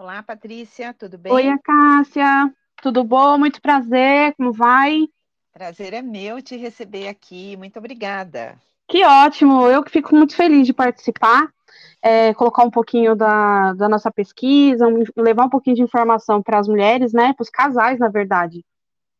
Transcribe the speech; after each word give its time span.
Olá, 0.00 0.22
Patrícia, 0.22 0.94
tudo 0.94 1.18
bem? 1.18 1.30
Oi, 1.30 1.58
Cássia, 1.62 2.50
tudo 2.80 3.04
bom? 3.04 3.36
Muito 3.36 3.60
prazer, 3.60 4.34
como 4.34 4.50
vai? 4.50 5.06
Prazer 5.52 5.92
é 5.92 6.00
meu 6.00 6.40
te 6.40 6.56
receber 6.56 7.06
aqui, 7.06 7.54
muito 7.58 7.78
obrigada. 7.78 8.56
Que 8.88 9.04
ótimo, 9.04 9.66
eu 9.66 9.84
que 9.84 9.90
fico 9.90 10.16
muito 10.16 10.34
feliz 10.34 10.66
de 10.66 10.72
participar, 10.72 11.52
é, 12.00 12.32
colocar 12.32 12.64
um 12.64 12.70
pouquinho 12.70 13.14
da, 13.14 13.74
da 13.74 13.90
nossa 13.90 14.10
pesquisa, 14.10 14.88
um, 14.88 15.04
levar 15.18 15.44
um 15.44 15.50
pouquinho 15.50 15.76
de 15.76 15.82
informação 15.82 16.42
para 16.42 16.58
as 16.58 16.66
mulheres, 16.66 17.12
né, 17.12 17.34
para 17.34 17.42
os 17.42 17.50
casais, 17.50 17.98
na 17.98 18.08
verdade. 18.08 18.64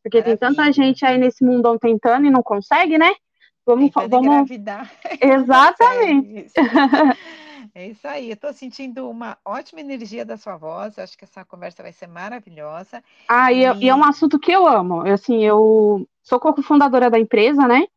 Porque 0.01 0.17
Maravilha. 0.17 0.37
tem 0.39 0.49
tanta 0.49 0.71
gente 0.71 1.05
aí 1.05 1.15
nesse 1.15 1.45
mundão 1.45 1.77
tentando 1.77 2.25
e 2.25 2.31
não 2.31 2.41
consegue, 2.41 2.97
né? 2.97 3.13
Vamos, 3.63 3.91
vamos... 3.93 4.25
engravidar. 4.25 4.91
Exatamente. 5.21 6.53
É 7.73 7.87
isso 7.87 8.07
aí, 8.07 8.29
eu 8.29 8.33
estou 8.33 8.51
sentindo 8.51 9.09
uma 9.09 9.37
ótima 9.45 9.79
energia 9.79 10.25
da 10.25 10.35
sua 10.35 10.57
voz, 10.57 10.99
acho 10.99 11.17
que 11.17 11.23
essa 11.23 11.45
conversa 11.45 11.81
vai 11.81 11.93
ser 11.93 12.07
maravilhosa. 12.07 13.01
Ah, 13.29 13.51
e, 13.51 13.63
e... 13.63 13.85
e 13.85 13.89
é 13.89 13.95
um 13.95 14.03
assunto 14.03 14.37
que 14.37 14.51
eu 14.51 14.67
amo, 14.67 15.07
eu, 15.07 15.13
assim, 15.13 15.43
eu 15.43 16.05
sou 16.21 16.39
cofundadora 16.39 17.09
da 17.09 17.17
empresa, 17.17 17.65
né, 17.67 17.87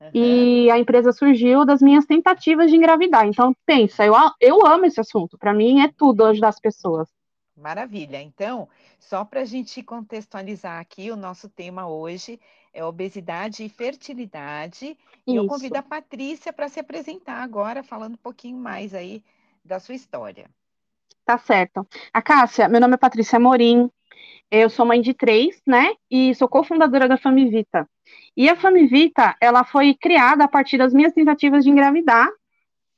uhum. 0.00 0.10
e 0.12 0.70
a 0.70 0.78
empresa 0.78 1.12
surgiu 1.12 1.64
das 1.64 1.80
minhas 1.80 2.04
tentativas 2.04 2.70
de 2.70 2.76
engravidar, 2.76 3.26
então 3.26 3.56
pensa, 3.64 4.04
eu, 4.04 4.14
eu 4.38 4.66
amo 4.66 4.84
esse 4.84 5.00
assunto, 5.00 5.38
para 5.38 5.54
mim 5.54 5.80
é 5.80 5.88
tudo 5.88 6.26
ajudar 6.26 6.48
as 6.48 6.60
pessoas. 6.60 7.08
Maravilha, 7.56 8.20
então, 8.20 8.68
só 8.98 9.24
para 9.24 9.42
a 9.42 9.44
gente 9.44 9.82
contextualizar 9.82 10.80
aqui, 10.80 11.10
o 11.10 11.16
nosso 11.16 11.48
tema 11.48 11.86
hoje 11.86 12.40
é 12.72 12.82
obesidade 12.82 13.62
e 13.64 13.68
fertilidade. 13.68 14.86
Isso. 14.86 14.98
E 15.26 15.36
eu 15.36 15.46
convido 15.46 15.76
a 15.76 15.82
Patrícia 15.82 16.52
para 16.52 16.68
se 16.68 16.80
apresentar 16.80 17.42
agora, 17.42 17.82
falando 17.82 18.14
um 18.14 18.22
pouquinho 18.22 18.56
mais 18.56 18.94
aí 18.94 19.22
da 19.64 19.78
sua 19.78 19.94
história. 19.94 20.48
Tá 21.24 21.38
certo. 21.38 21.86
A 22.12 22.22
Cássia, 22.22 22.68
meu 22.68 22.80
nome 22.80 22.94
é 22.94 22.96
Patrícia 22.98 23.38
Morim, 23.38 23.90
eu 24.50 24.68
sou 24.68 24.84
mãe 24.84 25.00
de 25.00 25.14
três, 25.14 25.62
né? 25.66 25.94
E 26.10 26.34
sou 26.34 26.48
cofundadora 26.48 27.08
da 27.08 27.16
Famivita. 27.16 27.88
E 28.36 28.48
a 28.48 28.56
Famivita, 28.56 29.36
ela 29.40 29.64
foi 29.64 29.94
criada 29.94 30.44
a 30.44 30.48
partir 30.48 30.78
das 30.78 30.92
minhas 30.92 31.12
tentativas 31.12 31.64
de 31.64 31.70
engravidar. 31.70 32.28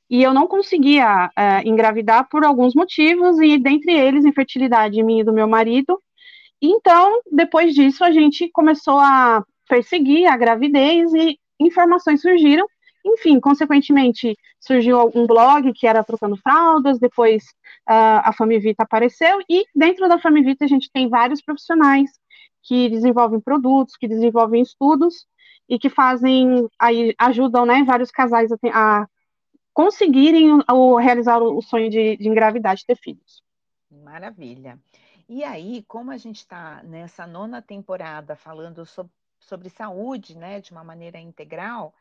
E 0.09 0.21
eu 0.21 0.33
não 0.33 0.47
conseguia 0.47 1.29
é, 1.35 1.67
engravidar 1.67 2.27
por 2.29 2.45
alguns 2.45 2.75
motivos, 2.75 3.39
e 3.39 3.57
dentre 3.57 3.93
eles, 3.93 4.25
infertilidade 4.25 5.01
minha 5.01 5.21
e 5.21 5.25
do 5.25 5.33
meu 5.33 5.47
marido. 5.47 5.99
Então, 6.61 7.21
depois 7.31 7.73
disso, 7.73 8.03
a 8.03 8.11
gente 8.11 8.49
começou 8.51 8.99
a 8.99 9.43
perseguir 9.67 10.27
a 10.27 10.37
gravidez 10.37 11.13
e 11.13 11.37
informações 11.59 12.21
surgiram. 12.21 12.65
Enfim, 13.05 13.39
consequentemente, 13.39 14.35
surgiu 14.59 15.11
um 15.13 15.27
blog 15.27 15.71
que 15.73 15.85
era 15.85 16.03
Trocando 16.03 16.37
Fraldas, 16.37 16.99
depois 16.99 17.43
uh, 17.87 18.21
a 18.23 18.33
Famivita 18.33 18.83
apareceu, 18.83 19.39
e 19.47 19.63
dentro 19.75 20.07
da 20.09 20.17
Famivita 20.17 20.65
a 20.65 20.67
gente 20.67 20.89
tem 20.91 21.07
vários 21.07 21.41
profissionais 21.41 22.09
que 22.63 22.89
desenvolvem 22.89 23.39
produtos, 23.39 23.95
que 23.95 24.07
desenvolvem 24.07 24.61
estudos, 24.61 25.27
e 25.69 25.77
que 25.77 25.89
fazem, 25.89 26.67
aí 26.79 27.13
ajudam, 27.19 27.65
né, 27.65 27.83
vários 27.83 28.11
casais 28.11 28.51
a, 28.51 28.57
a 28.73 29.07
conseguirem 29.75 30.59
ou 30.67 30.95
realizar 30.95 31.37
o 31.37 31.61
sonho 31.61 31.91
de, 31.91 32.17
de 32.17 32.27
engravidar, 32.27 32.75
de 32.75 32.83
ter 32.83 32.95
filhos. 32.97 33.43
Maravilha. 33.91 34.79
E 35.29 35.43
aí, 35.43 35.83
como 35.87 36.09
a 36.09 36.17
gente 36.17 36.37
está 36.37 36.81
nessa 36.81 37.27
nona 37.27 37.61
temporada 37.61 38.35
falando 38.35 38.83
sobre 38.87 39.11
sobre 39.45 39.69
saúde, 39.69 40.35
né, 40.35 40.59
de 40.59 40.71
uma 40.71 40.83
maneira 40.83 41.19
integral, 41.19 41.93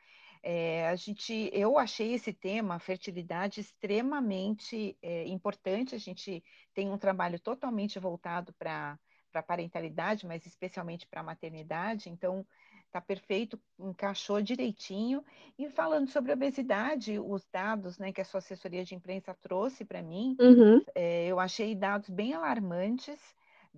é, 0.43 0.89
a 0.89 0.97
gente, 0.97 1.51
eu 1.53 1.79
achei 1.79 2.15
esse 2.15 2.33
tema, 2.33 2.79
fertilidade, 2.79 3.61
extremamente 3.61 4.97
é, 5.01 5.27
importante. 5.27 5.95
A 5.95 5.99
gente 5.99 6.43
tem 6.75 6.91
um 6.91 6.99
trabalho 6.99 7.39
totalmente 7.39 7.99
voltado 7.99 8.53
para 8.55 8.99
a 9.33 9.43
parentalidade, 9.43 10.27
mas 10.27 10.45
especialmente 10.45 11.07
para 11.07 11.21
a 11.21 11.25
maternidade. 11.25 12.11
Então, 12.11 12.47
está 12.95 13.01
perfeito, 13.01 13.59
encaixou 13.79 14.41
direitinho. 14.41 15.25
E 15.59 15.69
falando 15.69 16.09
sobre 16.09 16.33
obesidade, 16.33 17.19
os 17.19 17.45
dados 17.53 17.99
né, 17.99 18.13
que 18.13 18.21
a 18.21 18.25
sua 18.25 18.39
assessoria 18.39 18.85
de 18.85 18.95
imprensa 18.95 19.37
trouxe 19.43 19.85
para 19.85 20.01
mim, 20.01 20.37
uhum. 20.41 20.81
é, 20.95 21.27
eu 21.27 21.41
achei 21.41 21.75
dados 21.75 22.09
bem 22.09 22.35
alarmantes 22.35 23.21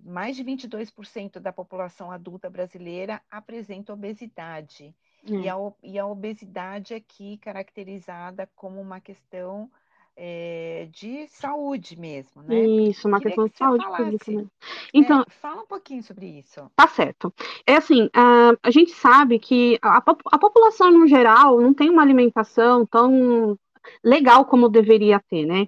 mais 0.03 0.35
de 0.35 0.43
22% 0.43 1.39
da 1.39 1.51
população 1.51 2.11
adulta 2.11 2.51
brasileira 2.51 3.19
apresenta 3.31 3.93
obesidade. 3.93 4.95
Hum. 5.27 5.41
E, 5.41 5.49
a, 5.49 5.55
e, 5.81 5.97
a, 5.97 6.05
obesidade 6.05 6.93
aqui 6.93 7.37
caracterizada 7.37 8.47
como 8.55 8.79
uma 8.79 9.01
questão 9.01 9.71
é, 10.19 10.87
de 10.91 11.27
saúde 11.27 11.97
mesmo, 11.97 12.41
né? 12.41 12.65
Isso, 12.65 13.07
uma 13.07 13.21
questão 13.21 13.45
de 13.45 13.55
saúde 13.55 13.83
falasse, 13.85 14.03
pública. 14.03 14.31
Né? 14.31 14.45
Então, 14.91 15.21
é, 15.21 15.25
fala 15.29 15.61
um 15.61 15.67
pouquinho 15.67 16.01
sobre 16.01 16.25
isso. 16.25 16.69
Tá 16.75 16.87
certo. 16.87 17.31
É 17.67 17.75
assim, 17.75 18.09
a, 18.13 18.53
a 18.63 18.71
gente 18.71 18.91
sabe 18.91 19.37
que 19.37 19.77
a, 19.79 19.97
a 19.97 20.39
população 20.39 20.91
no 20.91 21.07
geral 21.07 21.61
não 21.61 21.71
tem 21.71 21.89
uma 21.89 22.01
alimentação 22.01 22.83
tão 22.85 23.55
legal 24.03 24.43
como 24.45 24.69
deveria 24.69 25.21
ter, 25.29 25.45
né? 25.45 25.67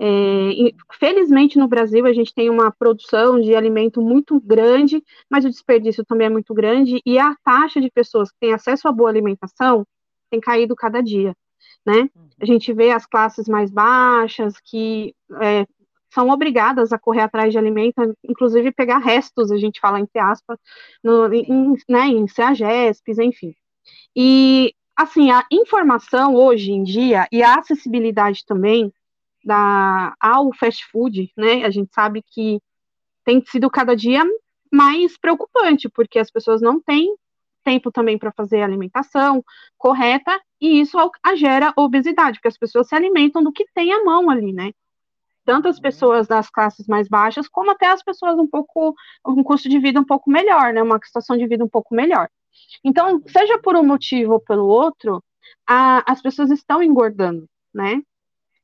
É, 0.00 0.50
felizmente 0.92 1.58
no 1.58 1.66
Brasil 1.66 2.06
a 2.06 2.12
gente 2.12 2.32
tem 2.32 2.48
uma 2.48 2.70
produção 2.70 3.40
de 3.40 3.54
alimento 3.54 4.00
muito 4.00 4.40
grande, 4.40 5.02
mas 5.28 5.44
o 5.44 5.50
desperdício 5.50 6.04
também 6.04 6.28
é 6.28 6.30
muito 6.30 6.54
grande 6.54 7.00
e 7.04 7.18
a 7.18 7.34
taxa 7.42 7.80
de 7.80 7.90
pessoas 7.90 8.30
que 8.30 8.38
têm 8.38 8.54
acesso 8.54 8.86
a 8.86 8.92
boa 8.92 9.10
alimentação 9.10 9.84
tem 10.30 10.40
caído 10.40 10.76
cada 10.76 11.02
dia, 11.02 11.34
né? 11.84 12.08
A 12.40 12.44
gente 12.44 12.72
vê 12.72 12.90
as 12.90 13.06
classes 13.06 13.48
mais 13.48 13.70
baixas 13.70 14.60
que 14.60 15.14
é, 15.40 15.66
são 16.10 16.30
obrigadas 16.30 16.92
a 16.92 16.98
correr 16.98 17.22
atrás 17.22 17.52
de 17.52 17.58
alimento, 17.58 18.16
inclusive 18.24 18.72
pegar 18.72 18.98
restos, 18.98 19.50
a 19.50 19.56
gente 19.56 19.80
fala 19.80 20.00
entre 20.00 20.18
aspas, 20.18 20.58
no, 21.02 21.32
em, 21.32 21.74
né, 21.88 22.06
em 22.06 22.26
CEAGESPs, 22.26 23.18
enfim. 23.18 23.54
E 24.16 24.74
assim, 24.96 25.30
a 25.30 25.44
informação 25.52 26.34
hoje 26.34 26.72
em 26.72 26.82
dia 26.82 27.26
e 27.30 27.42
a 27.42 27.56
acessibilidade 27.56 28.44
também 28.44 28.92
da, 29.44 30.14
ao 30.20 30.52
fast 30.52 30.84
food, 30.86 31.32
né? 31.36 31.64
A 31.64 31.70
gente 31.70 31.94
sabe 31.94 32.22
que 32.22 32.60
tem 33.24 33.42
sido 33.46 33.70
cada 33.70 33.94
dia 33.94 34.24
mais 34.72 35.16
preocupante, 35.16 35.88
porque 35.88 36.18
as 36.18 36.30
pessoas 36.30 36.60
não 36.60 36.80
têm 36.80 37.14
tempo 37.68 37.92
também 37.92 38.16
para 38.16 38.32
fazer 38.32 38.62
a 38.62 38.64
alimentação 38.64 39.44
correta, 39.76 40.40
e 40.58 40.80
isso 40.80 40.96
gera 41.36 41.74
obesidade, 41.76 42.38
porque 42.38 42.48
as 42.48 42.56
pessoas 42.56 42.88
se 42.88 42.94
alimentam 42.94 43.44
do 43.44 43.52
que 43.52 43.66
tem 43.74 43.92
à 43.92 44.02
mão 44.02 44.30
ali, 44.30 44.54
né? 44.54 44.72
Tanto 45.44 45.68
as 45.68 45.76
uhum. 45.76 45.82
pessoas 45.82 46.26
das 46.26 46.48
classes 46.48 46.86
mais 46.86 47.08
baixas, 47.08 47.46
como 47.46 47.70
até 47.70 47.86
as 47.88 48.02
pessoas 48.02 48.38
um 48.38 48.46
pouco, 48.46 48.94
um 49.26 49.42
custo 49.42 49.68
de 49.68 49.78
vida 49.78 50.00
um 50.00 50.04
pouco 50.04 50.30
melhor, 50.30 50.72
né? 50.72 50.82
Uma 50.82 50.98
situação 51.04 51.36
de 51.36 51.46
vida 51.46 51.62
um 51.62 51.68
pouco 51.68 51.94
melhor. 51.94 52.30
Então, 52.82 53.22
seja 53.26 53.58
por 53.58 53.76
um 53.76 53.84
motivo 53.84 54.32
ou 54.32 54.40
pelo 54.40 54.64
outro, 54.64 55.22
a, 55.66 56.10
as 56.10 56.22
pessoas 56.22 56.50
estão 56.50 56.82
engordando, 56.82 57.46
né? 57.74 58.00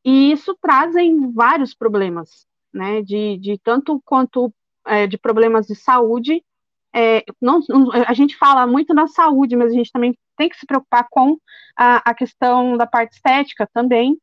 E 0.02 0.32
isso 0.32 0.56
trazem 0.62 1.30
vários 1.30 1.74
problemas, 1.74 2.46
né? 2.72 3.02
De, 3.02 3.36
de 3.36 3.58
tanto 3.58 4.00
quanto 4.02 4.50
é, 4.86 5.06
de 5.06 5.18
problemas 5.18 5.66
de 5.66 5.74
saúde. 5.74 6.42
É, 6.94 7.24
não, 7.40 7.60
a 8.06 8.14
gente 8.14 8.36
fala 8.36 8.66
muito 8.66 8.94
na 8.94 9.08
saúde, 9.08 9.56
mas 9.56 9.72
a 9.72 9.74
gente 9.74 9.90
também 9.90 10.16
tem 10.36 10.48
que 10.48 10.56
se 10.56 10.64
preocupar 10.64 11.06
com 11.10 11.36
a, 11.76 12.10
a 12.10 12.14
questão 12.14 12.76
da 12.76 12.86
parte 12.86 13.14
estética 13.14 13.68
também, 13.72 14.16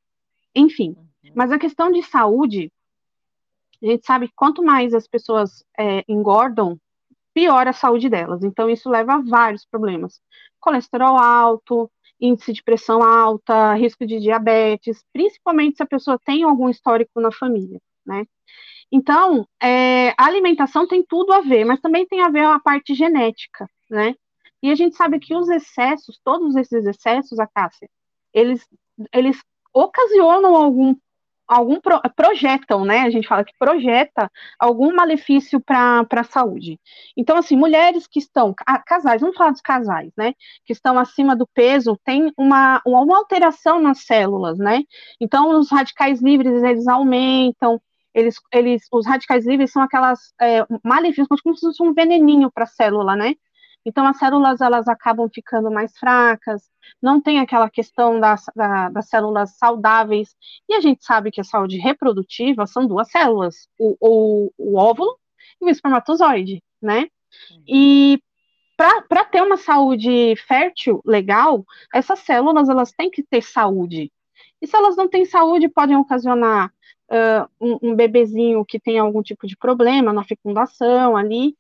enfim. 0.56 0.96
Uhum. 1.24 1.32
Mas 1.36 1.52
a 1.52 1.60
questão 1.60 1.92
de 1.92 2.02
saúde, 2.04 2.72
a 3.84 3.86
gente 3.86 4.06
sabe 4.06 4.28
que 4.28 4.34
quanto 4.36 4.64
mais 4.64 4.94
as 4.94 5.06
pessoas 5.08 5.66
é, 5.78 6.04
engordam, 6.08 6.80
pior 7.34 7.68
a 7.68 7.74
saúde 7.74 8.10
delas. 8.10 8.44
Então, 8.44 8.70
isso 8.70 8.90
leva 8.90 9.16
a 9.16 9.22
vários 9.22 9.66
problemas. 9.66 10.22
Colesterol 10.60 11.18
alto, 11.18 11.92
índice 12.20 12.54
de 12.54 12.64
pressão 12.64 13.02
alta, 13.04 13.74
risco 13.74 14.06
de 14.06 14.20
diabetes, 14.20 15.04
principalmente 15.12 15.78
se 15.78 15.84
a 15.84 15.88
pessoa 15.88 16.20
tem 16.24 16.44
algum 16.44 16.70
histórico 16.70 17.20
na 17.20 17.32
família, 17.32 17.82
né? 18.06 18.26
Então, 18.92 19.48
é, 19.62 20.10
a 20.10 20.26
alimentação 20.26 20.88
tem 20.88 21.04
tudo 21.04 21.32
a 21.34 21.42
ver, 21.42 21.64
mas 21.64 21.80
também 21.80 22.06
tem 22.06 22.22
a 22.22 22.30
ver 22.30 22.46
a 22.46 22.60
parte 22.60 22.94
genética, 22.94 23.70
né? 23.90 24.16
E 24.62 24.70
a 24.70 24.76
gente 24.76 24.96
sabe 24.96 25.20
que 25.20 25.36
os 25.36 25.50
excessos, 25.50 26.20
todos 26.24 26.56
esses 26.56 26.86
excessos, 26.86 27.40
a 27.40 27.48
Cássia, 27.48 27.90
eles, 28.34 28.68
eles 29.14 29.42
ocasionam 29.74 30.56
algum 30.56 30.96
algum 31.52 31.82
pro, 31.82 32.02
projetam, 32.16 32.86
né? 32.86 33.02
A 33.02 33.10
gente 33.10 33.28
fala 33.28 33.44
que 33.44 33.54
projeta 33.60 34.32
algum 34.58 34.96
malefício 34.96 35.60
para 35.60 36.08
a 36.10 36.24
saúde. 36.24 36.80
Então, 37.18 37.36
assim, 37.36 37.58
mulheres 37.58 38.08
que 38.08 38.20
estão, 38.20 38.56
casais, 38.86 39.20
vamos 39.20 39.36
falar 39.36 39.52
dos 39.52 39.62
casais, 39.62 40.12
né? 40.16 40.34
Que 40.66 40.72
estão 40.72 40.98
acima 40.98 41.36
do 41.36 41.46
peso, 41.46 42.00
tem 42.06 42.32
uma, 42.38 42.82
uma 42.86 43.18
alteração 43.18 43.82
nas 43.82 44.06
células, 44.06 44.58
né? 44.58 44.84
Então, 45.20 45.60
os 45.60 45.70
radicais 45.70 46.22
livres, 46.22 46.64
eles 46.64 46.88
aumentam, 46.88 47.82
eles, 48.14 48.36
eles, 48.52 48.88
os 48.92 49.06
radicais 49.06 49.46
livres 49.46 49.72
são 49.72 49.82
aquelas 49.82 50.34
é, 50.40 50.66
como 51.44 51.56
se 51.56 51.66
fosse 51.66 51.82
um 51.82 51.94
veneninho 51.94 52.52
para 52.52 52.66
a 52.66 52.68
célula, 52.68 53.16
né? 53.16 53.36
Então 53.86 54.06
as 54.06 54.18
células 54.18 54.62
elas 54.62 54.88
acabam 54.88 55.28
ficando 55.34 55.72
mais 55.72 55.98
fracas, 55.98 56.70
não 57.02 57.20
tem 57.20 57.40
aquela 57.40 57.70
questão 57.70 58.20
das, 58.20 58.44
da, 58.56 58.90
das 58.90 59.10
células 59.10 59.58
saudáveis. 59.58 60.36
E 60.70 60.76
a 60.76 60.80
gente 60.80 61.04
sabe 61.04 61.32
que 61.32 61.42
a 61.42 61.44
saúde 61.44 61.78
reprodutiva 61.78 62.68
são 62.68 62.86
duas 62.86 63.10
células, 63.10 63.68
o, 63.80 63.98
o, 64.00 64.52
o 64.58 64.78
óvulo 64.78 65.18
e 65.60 65.66
o 65.66 65.70
espermatozoide, 65.70 66.62
né? 66.82 67.08
E 67.68 68.22
para 69.08 69.26
ter 69.26 69.42
uma 69.42 69.58
saúde 69.58 70.36
fértil 70.48 71.02
legal, 71.06 71.64
essas 71.94 72.20
células 72.20 72.68
elas 72.68 72.92
têm 72.92 73.12
que 73.12 73.24
ter 73.24 73.42
saúde. 73.42 74.12
E 74.62 74.68
se 74.68 74.76
elas 74.76 74.96
não 74.96 75.08
têm 75.08 75.26
saúde, 75.26 75.70
podem 75.70 75.98
ocasionar 75.98 76.72
uh, 77.12 77.48
um, 77.60 77.92
um, 77.92 77.96
bebezinho 77.96 78.66
que 78.66 78.80
tem 78.80 78.98
algum 78.98 79.22
tipo 79.22 79.46
de 79.46 79.58
problema 79.58 80.14
na 80.14 80.24
fecundação 80.24 81.18
ali. 81.18 81.56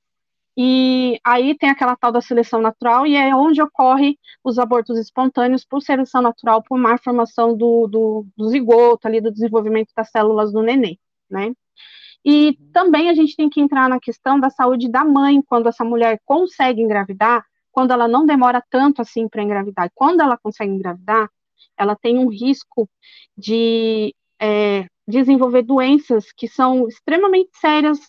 E 0.55 1.19
aí 1.23 1.57
tem 1.57 1.69
aquela 1.69 1.95
tal 1.95 2.11
da 2.11 2.21
seleção 2.21 2.61
natural, 2.61 3.07
e 3.07 3.15
é 3.15 3.33
onde 3.33 3.61
ocorre 3.61 4.17
os 4.43 4.59
abortos 4.59 4.97
espontâneos 4.97 5.63
por 5.63 5.81
seleção 5.81 6.21
natural, 6.21 6.61
por 6.61 6.77
má 6.77 6.97
formação 6.97 7.55
do, 7.55 7.87
do, 7.87 8.25
do 8.35 8.49
zigoto, 8.49 9.07
ali, 9.07 9.21
do 9.21 9.31
desenvolvimento 9.31 9.91
das 9.95 10.09
células 10.11 10.51
do 10.51 10.61
neném, 10.61 10.99
né? 11.29 11.53
E 12.23 12.49
uhum. 12.49 12.71
também 12.73 13.09
a 13.09 13.13
gente 13.13 13.35
tem 13.35 13.49
que 13.49 13.61
entrar 13.61 13.87
na 13.89 13.99
questão 13.99 14.39
da 14.39 14.49
saúde 14.49 14.89
da 14.89 15.05
mãe, 15.05 15.41
quando 15.41 15.69
essa 15.69 15.85
mulher 15.85 16.19
consegue 16.25 16.81
engravidar, 16.81 17.45
quando 17.71 17.91
ela 17.91 18.07
não 18.07 18.25
demora 18.25 18.61
tanto 18.69 19.01
assim 19.01 19.29
para 19.29 19.41
engravidar, 19.41 19.89
quando 19.95 20.21
ela 20.21 20.37
consegue 20.37 20.71
engravidar, 20.71 21.29
ela 21.77 21.95
tem 21.95 22.19
um 22.19 22.27
risco 22.27 22.89
de 23.37 24.13
é, 24.41 24.85
desenvolver 25.07 25.61
doenças 25.61 26.31
que 26.31 26.47
são 26.47 26.87
extremamente 26.87 27.51
sérias 27.59 27.99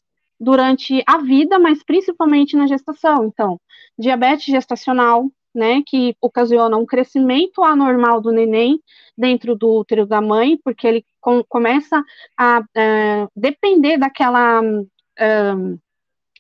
durante 0.41 1.03
a 1.07 1.19
vida, 1.19 1.59
mas 1.59 1.83
principalmente 1.85 2.57
na 2.57 2.67
gestação. 2.67 3.27
Então, 3.27 3.61
diabetes 3.99 4.47
gestacional, 4.47 5.31
né, 5.55 5.83
que 5.87 6.17
ocasiona 6.21 6.77
um 6.77 6.87
crescimento 6.87 7.63
anormal 7.63 8.21
do 8.21 8.33
neném 8.33 8.81
dentro 9.17 9.55
do 9.55 9.69
útero 9.69 10.07
da 10.07 10.21
mãe, 10.21 10.59
porque 10.65 10.87
ele 10.87 11.05
com, 11.21 11.45
começa 11.45 12.03
a 12.37 12.63
é, 12.75 13.29
depender 13.37 13.99
daquela. 13.99 14.63
É, 15.19 15.53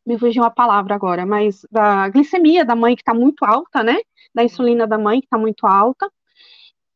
me 0.04 0.18
fugiu 0.18 0.42
a 0.42 0.50
palavra 0.50 0.96
agora, 0.96 1.24
mas 1.24 1.64
da 1.70 2.08
glicemia 2.08 2.64
da 2.64 2.74
mãe 2.74 2.96
que 2.96 3.02
está 3.02 3.14
muito 3.14 3.44
alta, 3.44 3.84
né? 3.84 3.98
Da 4.34 4.42
insulina 4.42 4.84
da 4.84 4.98
mãe 4.98 5.20
que 5.20 5.26
está 5.26 5.38
muito 5.38 5.64
alta. 5.64 6.10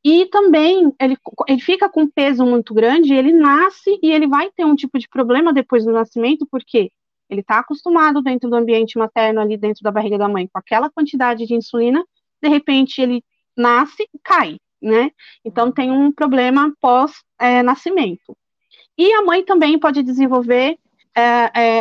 E 0.08 0.24
também 0.26 0.94
ele, 1.00 1.18
ele 1.48 1.60
fica 1.60 1.88
com 1.88 2.08
peso 2.08 2.46
muito 2.46 2.72
grande, 2.72 3.12
ele 3.12 3.32
nasce 3.32 3.98
e 4.00 4.12
ele 4.12 4.28
vai 4.28 4.48
ter 4.52 4.64
um 4.64 4.76
tipo 4.76 5.00
de 5.00 5.08
problema 5.08 5.52
depois 5.52 5.84
do 5.84 5.90
nascimento, 5.90 6.46
porque 6.48 6.92
ele 7.28 7.40
está 7.40 7.58
acostumado 7.58 8.22
dentro 8.22 8.48
do 8.48 8.54
ambiente 8.54 8.96
materno, 8.96 9.40
ali 9.40 9.56
dentro 9.56 9.82
da 9.82 9.90
barriga 9.90 10.16
da 10.16 10.28
mãe, 10.28 10.46
com 10.46 10.56
aquela 10.60 10.88
quantidade 10.88 11.44
de 11.44 11.54
insulina, 11.54 12.04
de 12.40 12.48
repente 12.48 13.02
ele 13.02 13.20
nasce 13.56 14.04
e 14.04 14.18
cai, 14.22 14.58
né? 14.80 15.10
Então 15.44 15.72
tem 15.72 15.90
um 15.90 16.12
problema 16.12 16.72
pós-nascimento. 16.80 18.30
É, 18.30 19.02
e 19.02 19.12
a 19.12 19.22
mãe 19.24 19.44
também 19.44 19.76
pode 19.76 20.04
desenvolver 20.04 20.78
é, 21.16 21.50
é, 21.52 21.80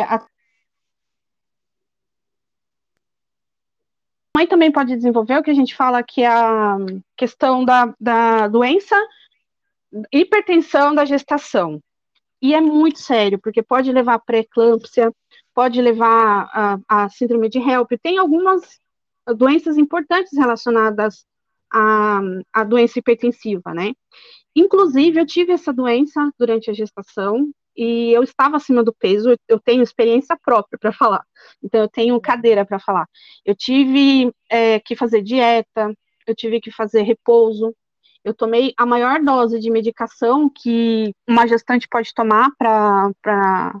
mãe 4.36 4.46
também 4.46 4.70
pode 4.70 4.94
desenvolver 4.94 5.38
o 5.38 5.42
que 5.42 5.50
a 5.50 5.54
gente 5.54 5.74
fala 5.74 6.02
que 6.02 6.20
é 6.20 6.26
a 6.26 6.76
questão 7.16 7.64
da, 7.64 7.94
da 7.98 8.48
doença 8.48 8.94
hipertensão 10.12 10.94
da 10.94 11.06
gestação. 11.06 11.80
E 12.42 12.54
é 12.54 12.60
muito 12.60 12.98
sério, 12.98 13.38
porque 13.40 13.62
pode 13.62 13.90
levar 13.90 14.14
a 14.14 14.18
pré-eclâmpsia, 14.18 15.10
pode 15.54 15.80
levar 15.80 16.50
a, 16.52 16.78
a 16.86 17.08
síndrome 17.08 17.48
de 17.48 17.58
HELP. 17.58 17.92
Tem 18.02 18.18
algumas 18.18 18.78
doenças 19.38 19.78
importantes 19.78 20.36
relacionadas 20.36 21.24
à, 21.72 22.20
à 22.52 22.62
doença 22.62 22.98
hipertensiva, 22.98 23.72
né? 23.72 23.94
Inclusive, 24.54 25.18
eu 25.18 25.26
tive 25.26 25.52
essa 25.52 25.72
doença 25.72 26.30
durante 26.38 26.70
a 26.70 26.74
gestação 26.74 27.50
e 27.76 28.12
eu 28.12 28.22
estava 28.22 28.56
acima 28.56 28.82
do 28.82 28.94
peso, 28.94 29.36
eu 29.48 29.60
tenho 29.60 29.82
experiência 29.82 30.36
própria 30.42 30.78
para 30.78 30.92
falar, 30.92 31.22
então 31.62 31.82
eu 31.82 31.88
tenho 31.88 32.20
cadeira 32.20 32.64
para 32.64 32.78
falar. 32.78 33.06
Eu 33.44 33.54
tive 33.54 34.32
é, 34.50 34.80
que 34.80 34.96
fazer 34.96 35.22
dieta, 35.22 35.94
eu 36.26 36.34
tive 36.34 36.60
que 36.60 36.70
fazer 36.70 37.02
repouso, 37.02 37.74
eu 38.24 38.34
tomei 38.34 38.74
a 38.76 38.84
maior 38.84 39.22
dose 39.22 39.60
de 39.60 39.70
medicação 39.70 40.50
que 40.50 41.14
uma 41.28 41.46
gestante 41.46 41.86
pode 41.88 42.12
tomar 42.12 42.50
para 42.58 43.80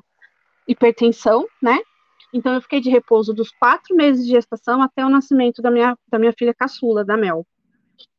hipertensão, 0.68 1.46
né? 1.60 1.78
Então 2.32 2.54
eu 2.54 2.60
fiquei 2.60 2.80
de 2.80 2.90
repouso 2.90 3.32
dos 3.32 3.50
quatro 3.50 3.96
meses 3.96 4.24
de 4.24 4.32
gestação 4.32 4.82
até 4.82 5.04
o 5.04 5.08
nascimento 5.08 5.62
da 5.62 5.70
minha, 5.70 5.96
da 6.08 6.18
minha 6.18 6.32
filha 6.32 6.54
caçula, 6.54 7.04
da 7.04 7.16
Mel. 7.16 7.46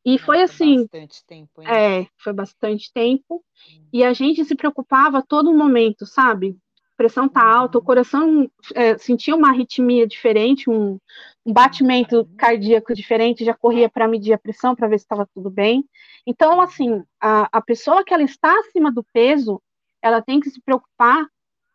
E 0.04 0.18
foi 0.18 0.42
assim. 0.42 0.82
Bastante 0.82 1.24
tempo, 1.26 1.62
hein? 1.62 1.68
É, 1.68 2.06
foi 2.16 2.32
bastante 2.32 2.92
tempo. 2.92 3.44
Hum. 3.70 3.84
E 3.92 4.04
a 4.04 4.12
gente 4.12 4.44
se 4.44 4.54
preocupava 4.54 5.18
a 5.18 5.22
todo 5.22 5.54
momento, 5.54 6.06
sabe? 6.06 6.56
A 6.94 6.96
pressão 6.96 7.28
tá 7.28 7.44
uhum. 7.44 7.58
alta, 7.60 7.78
o 7.78 7.82
coração 7.82 8.50
é, 8.74 8.98
sentia 8.98 9.36
uma 9.36 9.50
arritmia 9.50 10.06
diferente, 10.06 10.68
um, 10.68 10.98
um 11.46 11.52
batimento 11.52 12.18
uhum. 12.18 12.36
cardíaco 12.36 12.94
diferente, 12.94 13.44
já 13.44 13.54
corria 13.54 13.88
para 13.88 14.08
medir 14.08 14.32
a 14.32 14.38
pressão 14.38 14.74
para 14.74 14.88
ver 14.88 14.98
se 14.98 15.04
estava 15.04 15.28
tudo 15.32 15.50
bem. 15.50 15.84
Então, 16.26 16.60
assim, 16.60 17.02
a, 17.20 17.48
a 17.52 17.60
pessoa 17.60 18.04
que 18.04 18.12
ela 18.12 18.22
está 18.22 18.52
acima 18.60 18.90
do 18.90 19.04
peso, 19.12 19.62
ela 20.02 20.20
tem 20.20 20.40
que 20.40 20.50
se 20.50 20.60
preocupar 20.60 21.26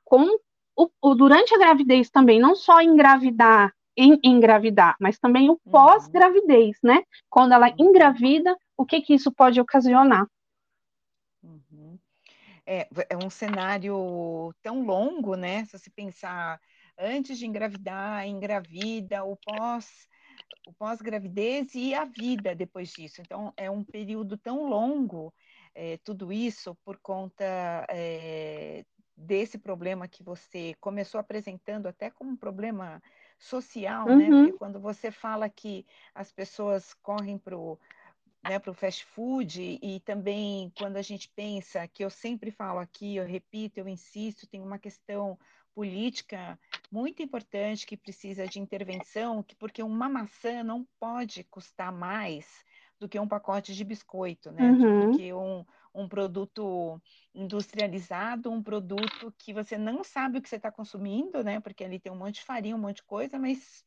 com 0.04 0.28
o, 0.76 0.90
o 1.02 1.16
durante 1.16 1.54
a 1.54 1.58
gravidez 1.58 2.10
também, 2.10 2.40
não 2.40 2.56
só 2.56 2.82
engravidar 2.82 3.74
em 3.96 4.20
engravidar, 4.24 4.96
mas 5.00 5.20
também 5.20 5.50
o 5.50 5.54
uhum. 5.54 5.72
pós-gravidez, 5.72 6.78
né? 6.84 7.04
Quando 7.30 7.54
ela 7.54 7.70
engravida, 7.78 8.56
o 8.78 8.86
que 8.86 9.02
que 9.02 9.14
isso 9.14 9.32
pode 9.32 9.60
ocasionar? 9.60 10.26
Uhum. 11.44 12.00
É, 12.66 12.88
é 13.10 13.18
um 13.18 13.30
cenário 13.30 14.54
tão 14.62 14.86
longo, 14.86 15.36
né? 15.36 15.66
Se 15.66 15.78
você 15.78 15.90
pensar 15.90 16.60
antes 16.98 17.38
de 17.38 17.46
engravidar, 17.46 18.28
engravida, 18.28 19.24
o 19.24 19.36
pós 19.36 20.08
o 20.66 20.74
pós-gravidez 20.74 21.76
e 21.76 21.94
a 21.94 22.06
vida 22.06 22.56
depois 22.56 22.90
disso. 22.90 23.22
Então, 23.22 23.54
é 23.58 23.70
um 23.70 23.84
período 23.84 24.38
tão 24.38 24.68
longo, 24.68 25.34
é, 25.76 25.98
tudo 26.04 26.32
isso, 26.32 26.76
por 26.86 26.98
conta 27.00 27.44
é, 27.90 28.86
desse 29.16 29.58
problema 29.58 30.08
que 30.08 30.24
você 30.24 30.74
começou 30.80 31.20
apresentando 31.20 31.88
até 31.88 32.10
como 32.10 32.32
um 32.32 32.38
problema 32.38 33.02
social, 33.38 34.08
uhum. 34.08 34.18
né? 34.18 34.30
Porque 34.30 34.58
quando 34.58 34.80
você 34.80 35.12
fala 35.12 35.50
que 35.50 35.86
as 36.14 36.32
pessoas 36.32 36.94
correm 36.96 37.38
para 37.38 37.58
o 37.58 37.80
né, 38.44 38.60
para 38.60 38.72
o 38.72 38.74
fast 38.74 39.06
food 39.06 39.80
e 39.82 40.02
também 40.02 40.72
quando 40.78 40.98
a 40.98 41.02
gente 41.02 41.32
pensa 41.34 41.88
que 41.88 42.04
eu 42.04 42.10
sempre 42.10 42.52
falo 42.52 42.80
aqui, 42.80 43.16
eu 43.16 43.26
repito, 43.26 43.80
eu 43.80 43.88
insisto, 43.88 44.46
tem 44.46 44.62
uma 44.62 44.78
questão 44.78 45.40
política 45.74 46.60
muito 46.92 47.24
importante 47.24 47.88
que 47.88 47.98
precisa 47.98 48.46
de 48.46 48.60
intervenção, 48.60 49.44
porque 49.58 49.82
uma 49.82 50.08
maçã 50.08 50.62
não 50.62 50.86
pode 51.00 51.44
custar 51.46 51.92
mais 51.92 52.64
do 53.00 53.10
que 53.10 53.20
um 53.20 53.28
pacote 53.28 53.74
de 53.74 53.84
biscoito, 53.84 54.52
né? 54.52 54.64
Uhum. 54.64 55.12
Do 55.12 55.18
que 55.18 55.34
um, 55.34 55.66
um 55.94 56.08
produto 56.08 57.02
industrializado, 57.34 58.52
um 58.52 58.64
produto 58.64 59.34
que 59.38 59.54
você 59.54 59.78
não 59.78 60.04
sabe 60.04 60.38
o 60.38 60.42
que 60.42 60.50
você 60.50 60.56
está 60.56 60.72
consumindo, 60.72 61.44
né? 61.44 61.60
Porque 61.60 61.84
ali 61.84 62.00
tem 62.00 62.12
um 62.12 62.18
monte 62.18 62.36
de 62.36 62.44
farinha, 62.44 62.76
um 62.76 62.80
monte 62.80 62.98
de 62.98 63.04
coisa, 63.04 63.38
mas 63.38 63.86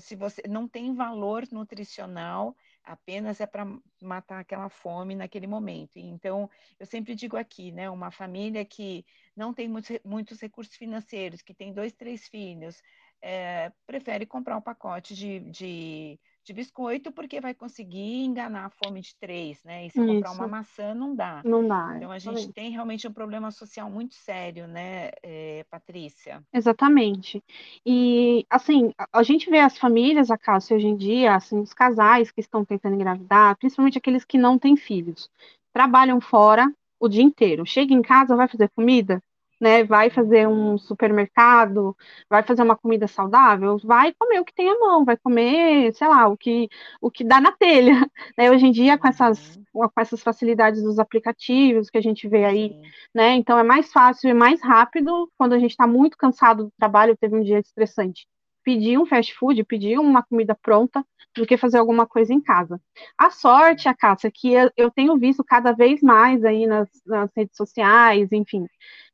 se 0.00 0.16
você 0.16 0.42
não 0.48 0.68
tem 0.68 0.94
valor 0.94 1.44
nutricional, 1.50 2.56
apenas 2.84 3.40
é 3.40 3.46
para 3.46 3.66
matar 4.02 4.40
aquela 4.40 4.68
fome 4.68 5.14
naquele 5.14 5.46
momento. 5.46 5.96
Então, 5.96 6.50
eu 6.78 6.86
sempre 6.86 7.14
digo 7.14 7.36
aqui, 7.36 7.72
né? 7.72 7.88
Uma 7.88 8.10
família 8.10 8.64
que 8.64 9.04
não 9.36 9.54
tem 9.54 9.68
muitos, 9.68 9.98
muitos 10.04 10.40
recursos 10.40 10.74
financeiros, 10.74 11.42
que 11.42 11.54
tem 11.54 11.72
dois, 11.72 11.92
três 11.92 12.28
filhos, 12.28 12.82
é, 13.22 13.72
prefere 13.86 14.26
comprar 14.26 14.56
um 14.56 14.60
pacote 14.62 15.14
de, 15.14 15.40
de 15.50 16.20
de 16.48 16.54
biscoito, 16.54 17.12
porque 17.12 17.40
vai 17.40 17.54
conseguir 17.54 18.24
enganar 18.24 18.64
a 18.64 18.70
fome 18.70 19.02
de 19.02 19.14
três, 19.16 19.62
né? 19.64 19.86
E 19.86 19.90
se 19.90 19.98
Isso. 19.98 20.06
comprar 20.06 20.32
uma 20.32 20.48
maçã, 20.48 20.94
não 20.94 21.14
dá. 21.14 21.42
Não 21.44 21.68
dá. 21.68 21.92
Então, 21.96 22.10
a 22.10 22.18
gente 22.18 22.50
tem 22.52 22.70
realmente 22.70 23.06
um 23.06 23.12
problema 23.12 23.50
social 23.50 23.90
muito 23.90 24.14
sério, 24.14 24.66
né, 24.66 25.10
é, 25.22 25.64
Patrícia? 25.70 26.42
Exatamente. 26.52 27.42
E, 27.84 28.46
assim, 28.48 28.92
a 29.12 29.22
gente 29.22 29.50
vê 29.50 29.58
as 29.58 29.76
famílias, 29.76 30.30
a 30.30 30.38
Cássia, 30.38 30.74
hoje 30.76 30.86
em 30.86 30.96
dia, 30.96 31.34
assim, 31.34 31.60
os 31.60 31.74
casais 31.74 32.30
que 32.30 32.40
estão 32.40 32.64
tentando 32.64 32.94
engravidar, 32.94 33.56
principalmente 33.58 33.98
aqueles 33.98 34.24
que 34.24 34.38
não 34.38 34.58
têm 34.58 34.74
filhos, 34.74 35.30
trabalham 35.72 36.18
fora 36.18 36.72
o 36.98 37.08
dia 37.08 37.22
inteiro. 37.22 37.66
Chega 37.66 37.92
em 37.92 38.00
casa, 38.00 38.34
vai 38.34 38.48
fazer 38.48 38.70
comida? 38.70 39.22
Né? 39.60 39.84
Vai 39.84 40.10
fazer 40.10 40.46
um 40.48 40.78
supermercado, 40.78 41.96
vai 42.28 42.42
fazer 42.42 42.62
uma 42.62 42.76
comida 42.76 43.06
saudável, 43.08 43.78
vai 43.82 44.12
comer 44.14 44.40
o 44.40 44.44
que 44.44 44.54
tem 44.54 44.68
à 44.70 44.78
mão, 44.78 45.04
vai 45.04 45.16
comer, 45.16 45.94
sei 45.94 46.08
lá, 46.08 46.28
o 46.28 46.36
que, 46.36 46.68
o 47.00 47.10
que 47.10 47.24
dá 47.24 47.40
na 47.40 47.52
telha. 47.52 47.92
Né? 48.38 48.50
Hoje 48.50 48.66
em 48.66 48.72
dia, 48.72 48.96
com 48.98 49.08
essas, 49.08 49.56
uhum. 49.56 49.88
com 49.88 50.00
essas 50.00 50.22
facilidades 50.22 50.82
dos 50.82 50.98
aplicativos 50.98 51.90
que 51.90 51.98
a 51.98 52.00
gente 52.00 52.28
vê 52.28 52.44
aí, 52.44 52.68
Sim. 52.70 52.82
né? 53.14 53.34
Então 53.34 53.58
é 53.58 53.62
mais 53.62 53.92
fácil 53.92 54.30
e 54.30 54.34
mais 54.34 54.62
rápido 54.62 55.30
quando 55.36 55.54
a 55.54 55.58
gente 55.58 55.70
está 55.72 55.86
muito 55.86 56.16
cansado 56.16 56.64
do 56.64 56.72
trabalho, 56.78 57.16
teve 57.16 57.36
um 57.36 57.42
dia 57.42 57.58
estressante. 57.58 58.26
pedir 58.64 58.98
um 58.98 59.06
fast 59.06 59.34
food, 59.34 59.64
pedir 59.64 59.98
uma 59.98 60.22
comida 60.22 60.54
pronta, 60.54 61.04
do 61.36 61.46
que 61.46 61.56
fazer 61.56 61.78
alguma 61.78 62.06
coisa 62.06 62.32
em 62.34 62.40
casa. 62.40 62.80
A 63.16 63.30
sorte, 63.30 63.88
a 63.88 63.94
Cássia, 63.94 64.30
que 64.32 64.52
eu 64.76 64.90
tenho 64.90 65.16
visto 65.18 65.44
cada 65.44 65.72
vez 65.72 66.02
mais 66.02 66.44
aí 66.44 66.66
nas, 66.66 66.88
nas 67.06 67.30
redes 67.36 67.56
sociais, 67.56 68.32
enfim, 68.32 68.66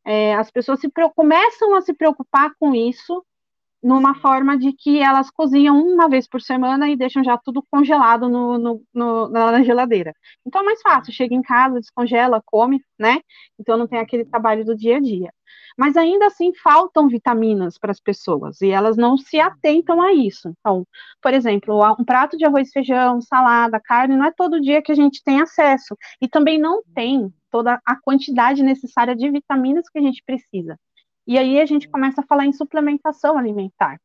é, 0.04 0.34
as 0.34 0.50
pessoas 0.50 0.80
se, 0.80 0.90
começam 1.14 1.74
a 1.74 1.80
se 1.80 1.94
preocupar 1.94 2.52
com 2.58 2.74
isso 2.74 3.24
numa 3.84 4.14
forma 4.14 4.56
de 4.56 4.72
que 4.72 4.98
elas 4.98 5.30
cozinham 5.30 5.78
uma 5.78 6.08
vez 6.08 6.26
por 6.26 6.40
semana 6.40 6.88
e 6.88 6.96
deixam 6.96 7.22
já 7.22 7.36
tudo 7.36 7.62
congelado 7.70 8.30
no, 8.30 8.56
no, 8.56 8.82
no, 8.94 9.28
na 9.28 9.62
geladeira. 9.62 10.14
Então 10.46 10.62
é 10.62 10.64
mais 10.64 10.80
fácil, 10.80 11.12
chega 11.12 11.34
em 11.34 11.42
casa, 11.42 11.80
descongela, 11.80 12.42
come, 12.46 12.82
né? 12.98 13.20
Então 13.60 13.76
não 13.76 13.86
tem 13.86 13.98
aquele 13.98 14.24
trabalho 14.24 14.64
do 14.64 14.74
dia 14.74 14.96
a 14.96 15.00
dia. 15.00 15.30
Mas 15.76 15.98
ainda 15.98 16.26
assim 16.26 16.52
faltam 16.54 17.08
vitaminas 17.08 17.76
para 17.76 17.90
as 17.90 18.00
pessoas 18.00 18.60
e 18.62 18.70
elas 18.70 18.96
não 18.96 19.18
se 19.18 19.38
atentam 19.38 20.00
a 20.00 20.14
isso. 20.14 20.48
Então, 20.48 20.86
por 21.20 21.34
exemplo, 21.34 21.78
um 21.98 22.04
prato 22.04 22.38
de 22.38 22.44
arroz, 22.46 22.70
feijão, 22.72 23.20
salada, 23.20 23.78
carne, 23.78 24.16
não 24.16 24.24
é 24.24 24.32
todo 24.32 24.60
dia 24.62 24.80
que 24.80 24.92
a 24.92 24.94
gente 24.94 25.22
tem 25.22 25.42
acesso. 25.42 25.94
E 26.22 26.28
também 26.28 26.58
não 26.58 26.82
tem 26.94 27.30
toda 27.54 27.80
a 27.86 27.94
quantidade 27.94 28.64
necessária 28.64 29.14
de 29.14 29.30
vitaminas 29.30 29.88
que 29.88 29.96
a 29.96 30.02
gente 30.02 30.24
precisa. 30.26 30.76
E 31.24 31.38
aí 31.38 31.60
a 31.60 31.64
gente 31.64 31.88
começa 31.88 32.20
a 32.20 32.26
falar 32.26 32.46
em 32.46 32.52
suplementação 32.52 33.38
alimentar. 33.38 34.00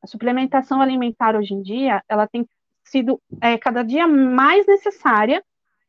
A 0.00 0.06
suplementação 0.06 0.80
alimentar 0.80 1.34
hoje 1.34 1.52
em 1.52 1.62
dia, 1.62 2.00
ela 2.08 2.28
tem 2.28 2.48
sido 2.84 3.20
é, 3.40 3.58
cada 3.58 3.82
dia 3.82 4.06
mais 4.06 4.64
necessária 4.68 5.42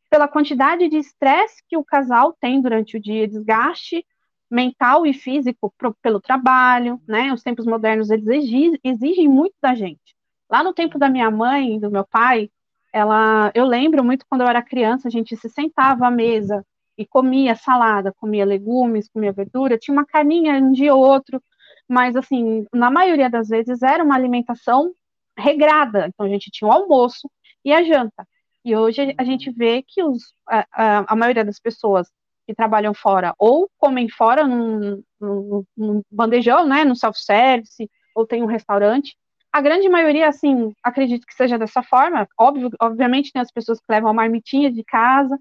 pela 0.09 0.27
quantidade 0.27 0.89
de 0.89 0.97
estresse 0.97 1.61
que 1.67 1.77
o 1.77 1.85
casal 1.85 2.35
tem 2.41 2.59
durante 2.59 2.97
o 2.97 2.99
dia, 2.99 3.27
desgaste 3.27 4.03
mental 4.49 5.05
e 5.05 5.13
físico 5.13 5.71
pro, 5.77 5.95
pelo 6.01 6.19
trabalho, 6.19 6.99
né? 7.07 7.31
Os 7.31 7.43
tempos 7.43 7.67
modernos 7.67 8.09
eles 8.09 8.27
exigem, 8.27 8.79
exigem 8.83 9.29
muito 9.29 9.53
da 9.61 9.75
gente. 9.75 10.15
Lá 10.49 10.63
no 10.63 10.73
tempo 10.73 10.97
da 10.97 11.09
minha 11.09 11.29
mãe, 11.29 11.79
do 11.79 11.91
meu 11.91 12.07
pai, 12.07 12.49
ela, 12.91 13.51
eu 13.53 13.65
lembro 13.65 14.03
muito 14.03 14.25
quando 14.27 14.41
eu 14.41 14.47
era 14.47 14.63
criança, 14.63 15.07
a 15.07 15.11
gente 15.11 15.37
se 15.37 15.47
sentava 15.47 16.07
à 16.07 16.11
mesa 16.11 16.65
e 16.97 17.05
comia 17.05 17.55
salada, 17.55 18.13
comia 18.13 18.45
legumes, 18.45 19.09
comia 19.09 19.31
verdura, 19.31 19.77
tinha 19.77 19.93
uma 19.93 20.05
carninha 20.05 20.53
um 20.55 20.71
dia 20.71 20.93
ou 20.93 21.03
outro, 21.03 21.41
mas 21.87 22.15
assim, 22.15 22.65
na 22.73 22.89
maioria 22.91 23.29
das 23.29 23.49
vezes 23.49 23.81
era 23.81 24.03
uma 24.03 24.15
alimentação 24.15 24.91
regrada. 25.37 26.07
Então 26.07 26.25
a 26.25 26.29
gente 26.29 26.51
tinha 26.51 26.67
o 26.67 26.71
almoço 26.71 27.29
e 27.65 27.73
a 27.73 27.83
janta. 27.83 28.27
E 28.65 28.75
hoje 28.75 29.13
a 29.17 29.23
gente 29.23 29.51
vê 29.51 29.83
que 29.85 30.03
os, 30.03 30.23
a, 30.47 30.65
a, 30.71 31.13
a 31.13 31.15
maioria 31.15 31.43
das 31.43 31.59
pessoas 31.59 32.07
que 32.45 32.53
trabalham 32.53 32.93
fora 32.93 33.33
ou 33.37 33.69
comem 33.77 34.09
fora 34.09 34.45
num, 34.45 35.01
num, 35.19 35.65
num 35.75 36.01
bandejão, 36.11 36.65
né, 36.67 36.83
no 36.83 36.95
self-service, 36.95 37.89
ou 38.15 38.25
tem 38.25 38.43
um 38.43 38.47
restaurante. 38.47 39.15
A 39.51 39.61
grande 39.61 39.87
maioria, 39.87 40.27
assim, 40.27 40.73
acredito 40.83 41.27
que 41.27 41.33
seja 41.33 41.57
dessa 41.57 41.83
forma. 41.83 42.27
Óbvio, 42.39 42.69
obviamente 42.81 43.31
tem 43.31 43.41
as 43.41 43.51
pessoas 43.51 43.79
que 43.79 43.85
levam 43.89 44.09
a 44.09 44.13
marmitinha 44.13 44.71
de 44.71 44.83
casa, 44.83 45.37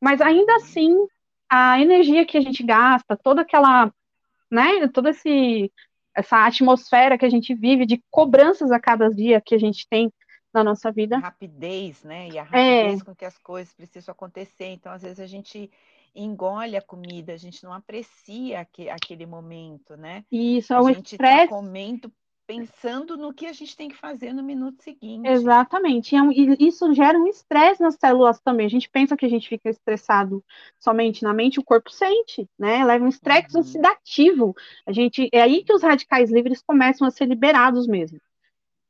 mas 0.00 0.20
ainda 0.20 0.54
assim, 0.56 0.94
a 1.48 1.80
energia 1.80 2.24
que 2.24 2.36
a 2.36 2.40
gente 2.40 2.62
gasta, 2.62 3.16
toda 3.16 3.42
aquela, 3.42 3.92
né, 4.50 4.88
toda 4.88 5.10
esse, 5.10 5.72
essa 6.14 6.46
atmosfera 6.46 7.18
que 7.18 7.24
a 7.24 7.30
gente 7.30 7.54
vive 7.54 7.86
de 7.86 8.02
cobranças 8.10 8.70
a 8.70 8.80
cada 8.80 9.08
dia 9.08 9.40
que 9.40 9.54
a 9.54 9.58
gente 9.58 9.86
tem 9.88 10.12
na 10.52 10.64
nossa 10.64 10.90
vida. 10.90 11.16
A 11.16 11.20
rapidez, 11.20 12.02
né? 12.02 12.28
E 12.28 12.38
a 12.38 12.42
é. 12.42 12.82
rapidez 12.82 13.00
é. 13.00 13.04
com 13.04 13.14
que 13.14 13.24
as 13.24 13.38
coisas 13.38 13.72
precisam 13.74 14.12
acontecer. 14.12 14.66
Então, 14.66 14.92
às 14.92 15.02
vezes, 15.02 15.20
a 15.20 15.26
gente 15.26 15.70
engole 16.14 16.76
a 16.76 16.82
comida, 16.82 17.32
a 17.32 17.36
gente 17.36 17.62
não 17.62 17.72
aprecia 17.72 18.66
aquele 18.90 19.26
momento, 19.26 19.96
né? 19.96 20.24
Isso, 20.32 20.72
é 20.72 20.80
um 20.80 20.86
a 20.88 20.92
gente 20.92 21.14
está 21.14 21.46
comendo 21.46 22.12
pensando 22.48 23.14
no 23.14 23.34
que 23.34 23.44
a 23.44 23.52
gente 23.52 23.76
tem 23.76 23.90
que 23.90 23.94
fazer 23.94 24.32
no 24.32 24.42
minuto 24.42 24.82
seguinte. 24.82 25.28
Exatamente. 25.28 26.16
É 26.16 26.18
e 26.32 26.66
isso 26.66 26.94
gera 26.94 27.18
um 27.18 27.26
estresse 27.26 27.82
nas 27.82 27.96
células 27.96 28.40
também. 28.40 28.64
A 28.64 28.70
gente 28.70 28.88
pensa 28.88 29.18
que 29.18 29.26
a 29.26 29.28
gente 29.28 29.46
fica 29.46 29.68
estressado 29.68 30.42
somente 30.80 31.22
na 31.22 31.34
mente, 31.34 31.60
o 31.60 31.64
corpo 31.64 31.90
sente, 31.90 32.48
né? 32.58 32.82
Leva 32.86 33.04
um 33.04 33.08
estresse 33.08 33.54
uhum. 33.54 33.60
oxidativo. 33.60 34.56
A 34.86 34.92
gente 34.92 35.28
é 35.30 35.42
aí 35.42 35.62
que 35.62 35.74
os 35.74 35.82
radicais 35.82 36.30
livres 36.30 36.62
começam 36.62 37.06
a 37.06 37.10
ser 37.10 37.26
liberados 37.26 37.86
mesmo. 37.86 38.18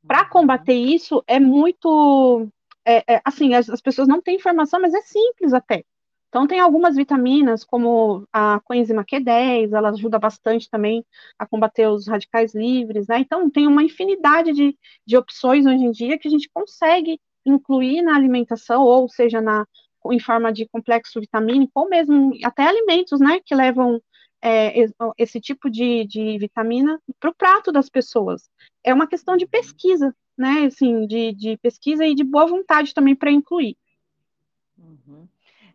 Para 0.07 0.23
uhum. 0.23 0.29
combater 0.29 0.75
isso 0.75 1.21
é 1.27 1.37
muito 1.37 2.47
é, 2.85 3.15
é, 3.15 3.21
assim, 3.25 3.55
as, 3.55 3.69
as 3.69 3.81
pessoas 3.81 4.07
não 4.07 4.21
têm 4.21 4.37
informação, 4.37 4.79
mas 4.79 4.93
é 4.93 5.01
simples 5.01 5.53
até. 5.53 5.83
Então, 6.29 6.45
tem 6.47 6.59
algumas 6.59 6.95
vitaminas, 6.95 7.63
como 7.63 8.27
a 8.31 8.59
coenzima 8.61 9.03
Q10, 9.03 9.73
ela 9.73 9.89
ajuda 9.89 10.19
bastante 10.19 10.69
também 10.69 11.03
a 11.39 11.45
combater 11.45 11.87
os 11.89 12.07
radicais 12.07 12.53
livres, 12.53 13.07
né? 13.07 13.19
Então, 13.19 13.49
tem 13.49 13.67
uma 13.67 13.83
infinidade 13.83 14.53
de, 14.53 14.77
de 15.05 15.17
opções 15.17 15.65
hoje 15.65 15.83
em 15.83 15.91
dia 15.91 16.19
que 16.19 16.27
a 16.27 16.31
gente 16.31 16.49
consegue 16.53 17.19
incluir 17.43 18.03
na 18.03 18.15
alimentação, 18.15 18.83
ou 18.83 19.09
seja, 19.09 19.41
na, 19.41 19.65
em 20.11 20.19
forma 20.19 20.53
de 20.53 20.67
complexo 20.67 21.19
vitamínico, 21.19 21.71
ou 21.75 21.89
mesmo 21.89 22.31
até 22.43 22.63
alimentos, 22.67 23.19
né, 23.19 23.39
que 23.43 23.55
levam 23.55 23.99
é, 24.41 24.85
esse 25.17 25.41
tipo 25.41 25.69
de, 25.69 26.05
de 26.05 26.37
vitamina 26.37 27.01
para 27.19 27.29
o 27.31 27.35
prato 27.35 27.71
das 27.71 27.89
pessoas. 27.89 28.49
É 28.83 28.93
uma 28.93 29.07
questão 29.07 29.35
de 29.35 29.47
pesquisa, 29.47 30.15
né, 30.37 30.65
assim, 30.67 31.05
de, 31.05 31.33
de 31.33 31.57
pesquisa 31.57 32.05
e 32.05 32.15
de 32.15 32.23
boa 32.23 32.45
vontade 32.45 32.93
também 32.93 33.15
para 33.15 33.31
incluir. 33.31 33.75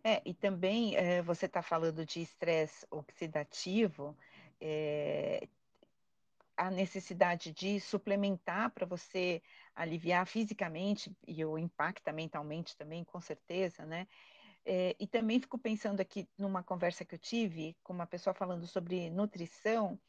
É, 0.07 0.21
e 0.23 0.35
também 0.35 0.95
é, 0.95 1.19
você 1.23 1.47
está 1.47 1.63
falando 1.63 2.05
de 2.05 2.21
estresse 2.21 2.85
oxidativo, 2.91 4.15
é, 4.61 5.47
a 6.55 6.69
necessidade 6.69 7.51
de 7.51 7.79
suplementar 7.79 8.69
para 8.69 8.85
você 8.85 9.41
aliviar 9.73 10.27
fisicamente 10.27 11.11
e 11.27 11.43
o 11.43 11.57
impacta 11.57 12.13
mentalmente 12.13 12.77
também, 12.77 13.03
com 13.03 13.19
certeza, 13.19 13.83
né? 13.83 14.07
É, 14.63 14.95
e 14.99 15.07
também 15.07 15.39
fico 15.39 15.57
pensando 15.57 16.01
aqui 16.01 16.29
numa 16.37 16.61
conversa 16.61 17.03
que 17.03 17.15
eu 17.15 17.19
tive 17.19 17.75
com 17.81 17.91
uma 17.91 18.05
pessoa 18.05 18.35
falando 18.35 18.67
sobre 18.67 19.09
nutrição, 19.09 19.99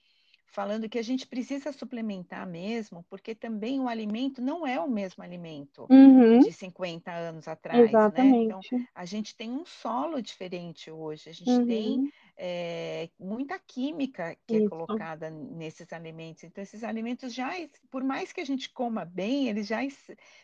falando 0.46 0.88
que 0.88 0.98
a 0.98 1.02
gente 1.02 1.26
precisa 1.26 1.72
suplementar 1.72 2.46
mesmo, 2.46 3.04
porque 3.10 3.34
também 3.34 3.80
o 3.80 3.88
alimento 3.88 4.40
não 4.40 4.66
é 4.66 4.80
o 4.80 4.88
mesmo 4.88 5.22
alimento 5.22 5.86
uhum. 5.90 6.38
de 6.40 6.52
50 6.52 7.12
anos 7.12 7.48
atrás, 7.48 7.88
Exatamente. 7.88 8.48
né? 8.48 8.56
Então, 8.58 8.60
a 8.94 9.04
gente 9.04 9.36
tem 9.36 9.50
um 9.50 9.66
solo 9.66 10.22
diferente 10.22 10.90
hoje, 10.90 11.28
a 11.28 11.32
gente 11.32 11.50
uhum. 11.50 11.66
tem 11.66 12.12
é, 12.36 13.08
muita 13.18 13.58
química 13.58 14.36
que 14.46 14.54
é 14.54 14.58
Isso. 14.58 14.66
é 14.66 14.68
colocada 14.68 15.30
nesses 15.30 15.92
alimentos. 15.92 16.44
Então, 16.44 16.62
esses 16.62 16.84
alimentos 16.84 17.34
já, 17.34 17.50
por 17.90 18.04
mais 18.04 18.32
que 18.32 18.40
a 18.40 18.46
gente 18.46 18.70
coma 18.70 19.04
bem, 19.04 19.48
eles 19.48 19.66
já, 19.66 19.80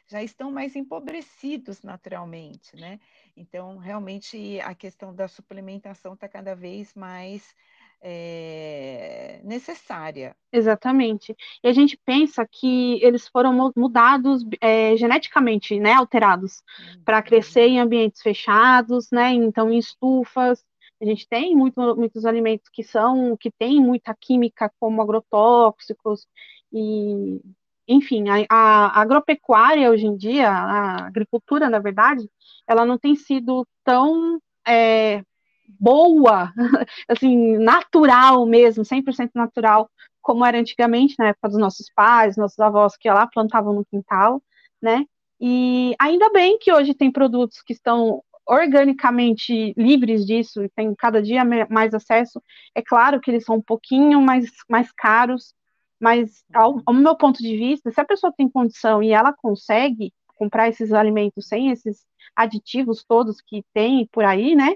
já 0.06 0.22
estão 0.22 0.50
mais 0.50 0.74
empobrecidos 0.74 1.82
naturalmente, 1.82 2.76
né? 2.76 2.98
Então, 3.36 3.78
realmente, 3.78 4.60
a 4.60 4.74
questão 4.74 5.14
da 5.14 5.28
suplementação 5.28 6.14
está 6.14 6.28
cada 6.28 6.54
vez 6.54 6.94
mais 6.94 7.54
é, 8.02 9.40
necessária. 9.44 10.34
Exatamente. 10.52 11.36
E 11.62 11.68
a 11.68 11.72
gente 11.72 11.96
pensa 12.04 12.46
que 12.50 12.98
eles 13.02 13.28
foram 13.28 13.72
mudados 13.76 14.44
é, 14.60 14.96
geneticamente, 14.96 15.78
né, 15.78 15.94
alterados, 15.94 16.62
uhum. 16.78 17.04
para 17.04 17.22
crescer 17.22 17.68
em 17.68 17.80
ambientes 17.80 18.20
fechados, 18.20 19.08
né, 19.12 19.32
então 19.32 19.70
em 19.70 19.78
estufas. 19.78 20.64
A 21.00 21.04
gente 21.04 21.28
tem 21.28 21.56
muito, 21.56 21.96
muitos 21.96 22.24
alimentos 22.24 22.68
que 22.68 22.82
são, 22.82 23.36
que 23.36 23.50
têm 23.50 23.80
muita 23.80 24.14
química, 24.14 24.70
como 24.78 25.02
agrotóxicos, 25.02 26.26
e, 26.72 27.40
enfim, 27.86 28.24
a, 28.28 28.46
a 28.48 29.00
agropecuária 29.00 29.90
hoje 29.90 30.06
em 30.06 30.16
dia, 30.16 30.48
a 30.50 31.06
agricultura, 31.06 31.68
na 31.68 31.78
verdade, 31.78 32.28
ela 32.66 32.86
não 32.86 32.96
tem 32.98 33.16
sido 33.16 33.66
tão 33.84 34.40
é, 34.66 35.24
boa, 35.68 36.52
assim, 37.08 37.56
natural 37.58 38.46
mesmo, 38.46 38.84
100% 38.84 39.30
natural, 39.34 39.90
como 40.20 40.44
era 40.44 40.58
antigamente, 40.58 41.16
na 41.18 41.28
época 41.28 41.48
dos 41.48 41.58
nossos 41.58 41.90
pais, 41.94 42.36
nossos 42.36 42.58
avós, 42.60 42.96
que 42.96 43.10
lá 43.10 43.26
plantavam 43.26 43.74
no 43.74 43.84
quintal, 43.84 44.42
né? 44.80 45.04
E 45.40 45.94
ainda 45.98 46.30
bem 46.30 46.58
que 46.58 46.72
hoje 46.72 46.94
tem 46.94 47.10
produtos 47.10 47.60
que 47.62 47.72
estão 47.72 48.22
organicamente 48.46 49.74
livres 49.76 50.26
disso 50.26 50.62
e 50.62 50.68
tem 50.68 50.94
cada 50.94 51.22
dia 51.22 51.44
mais 51.68 51.94
acesso. 51.94 52.42
É 52.74 52.82
claro 52.82 53.20
que 53.20 53.30
eles 53.30 53.44
são 53.44 53.56
um 53.56 53.62
pouquinho 53.62 54.20
mais, 54.20 54.50
mais 54.68 54.90
caros, 54.92 55.54
mas 56.00 56.44
ao, 56.52 56.80
ao 56.84 56.94
meu 56.94 57.16
ponto 57.16 57.42
de 57.42 57.56
vista, 57.56 57.90
se 57.90 58.00
a 58.00 58.04
pessoa 58.04 58.32
tem 58.36 58.48
condição 58.48 59.02
e 59.02 59.10
ela 59.10 59.32
consegue 59.32 60.12
comprar 60.36 60.68
esses 60.68 60.92
alimentos 60.92 61.46
sem 61.46 61.70
esses 61.70 62.04
aditivos 62.34 63.04
todos 63.04 63.40
que 63.40 63.64
tem 63.72 64.08
por 64.10 64.24
aí, 64.24 64.54
né? 64.54 64.74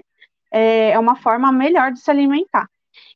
É, 0.51 0.91
é 0.91 0.99
uma 0.99 1.15
forma 1.15 1.51
melhor 1.51 1.91
de 1.91 1.99
se 1.99 2.09
alimentar. 2.09 2.69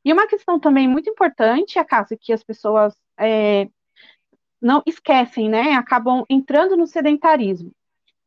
E 0.04 0.12
uma 0.14 0.28
questão 0.28 0.60
também 0.60 0.88
muito 0.88 1.10
importante, 1.10 1.80
a 1.80 1.86
casa 1.86 2.18
que 2.20 2.34
as 2.34 2.44
pessoas 2.44 2.96
é, 3.20 3.68
não 4.62 4.82
esquecem, 4.86 5.50
né? 5.50 5.74
Acabam 5.74 6.24
entrando 6.30 6.78
no 6.78 6.88
sedentarismo. 6.88 7.72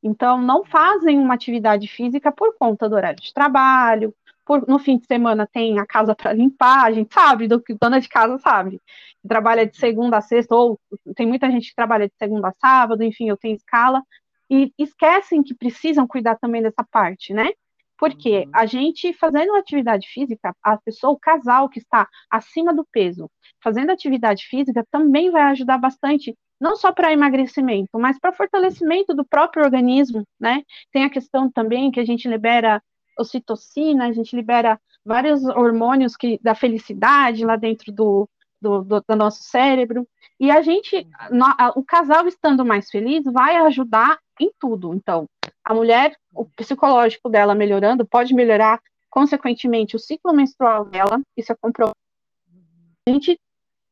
Então, 0.02 0.40
não 0.40 0.64
fazem 0.64 1.18
uma 1.18 1.34
atividade 1.34 1.88
física 1.88 2.30
por 2.30 2.56
conta 2.58 2.88
do 2.88 2.94
horário 2.94 3.22
de 3.22 3.32
trabalho, 3.32 4.14
por, 4.44 4.66
no 4.68 4.78
fim 4.78 4.98
de 4.98 5.06
semana 5.06 5.46
tem 5.46 5.78
a 5.78 5.86
casa 5.86 6.14
para 6.14 6.32
limpar, 6.32 6.84
a 6.84 6.92
gente 6.92 7.12
sabe, 7.12 7.48
do 7.48 7.60
que 7.60 7.74
dona 7.74 8.00
de 8.00 8.08
casa 8.08 8.38
sabe. 8.38 8.80
Trabalha 9.26 9.66
de 9.66 9.76
segunda 9.76 10.18
a 10.18 10.20
sexta, 10.20 10.54
ou 10.54 10.78
tem 11.16 11.26
muita 11.26 11.50
gente 11.50 11.70
que 11.70 11.74
trabalha 11.74 12.06
de 12.06 12.14
segunda 12.18 12.48
a 12.48 12.52
sábado, 12.52 13.02
enfim, 13.02 13.28
eu 13.28 13.36
tenho 13.36 13.56
escala, 13.56 14.02
e 14.50 14.72
esquecem 14.78 15.42
que 15.42 15.54
precisam 15.54 16.06
cuidar 16.06 16.36
também 16.36 16.62
dessa 16.62 16.84
parte, 16.84 17.32
né? 17.32 17.50
Porque 17.98 18.40
uhum. 18.40 18.50
a 18.52 18.66
gente 18.66 19.12
fazendo 19.12 19.54
atividade 19.54 20.08
física, 20.08 20.54
a 20.62 20.76
pessoa, 20.76 21.12
o 21.12 21.18
casal 21.18 21.68
que 21.68 21.78
está 21.78 22.08
acima 22.30 22.74
do 22.74 22.86
peso, 22.90 23.30
fazendo 23.62 23.90
atividade 23.90 24.44
física 24.46 24.84
também 24.90 25.30
vai 25.30 25.42
ajudar 25.42 25.78
bastante, 25.78 26.36
não 26.60 26.76
só 26.76 26.92
para 26.92 27.12
emagrecimento, 27.12 27.98
mas 27.98 28.18
para 28.18 28.32
fortalecimento 28.32 29.14
do 29.14 29.24
próprio 29.24 29.64
organismo, 29.64 30.24
né? 30.40 30.62
Tem 30.92 31.04
a 31.04 31.10
questão 31.10 31.50
também 31.50 31.90
que 31.90 32.00
a 32.00 32.04
gente 32.04 32.28
libera 32.28 32.82
ocitocina, 33.18 34.06
a 34.06 34.12
gente 34.12 34.34
libera 34.34 34.80
vários 35.04 35.44
hormônios 35.44 36.16
que 36.16 36.38
da 36.42 36.54
felicidade 36.54 37.44
lá 37.44 37.56
dentro 37.56 37.92
do, 37.92 38.28
do, 38.64 38.82
do, 38.82 39.04
do 39.06 39.16
nosso 39.16 39.42
cérebro. 39.42 40.08
E 40.40 40.50
a 40.50 40.62
gente, 40.62 41.06
no, 41.30 41.44
a, 41.44 41.72
o 41.76 41.84
casal 41.84 42.26
estando 42.26 42.64
mais 42.64 42.90
feliz, 42.90 43.22
vai 43.24 43.56
ajudar 43.56 44.18
em 44.40 44.50
tudo. 44.58 44.94
Então, 44.94 45.26
a 45.62 45.74
mulher, 45.74 46.16
o 46.34 46.44
psicológico 46.44 47.28
dela 47.28 47.54
melhorando, 47.54 48.06
pode 48.06 48.34
melhorar, 48.34 48.80
consequentemente, 49.10 49.94
o 49.94 49.98
ciclo 49.98 50.32
menstrual 50.32 50.84
dela, 50.86 51.20
isso 51.36 51.52
é 51.52 51.54
comprovado. 51.54 51.94
A 53.06 53.10
gente, 53.10 53.38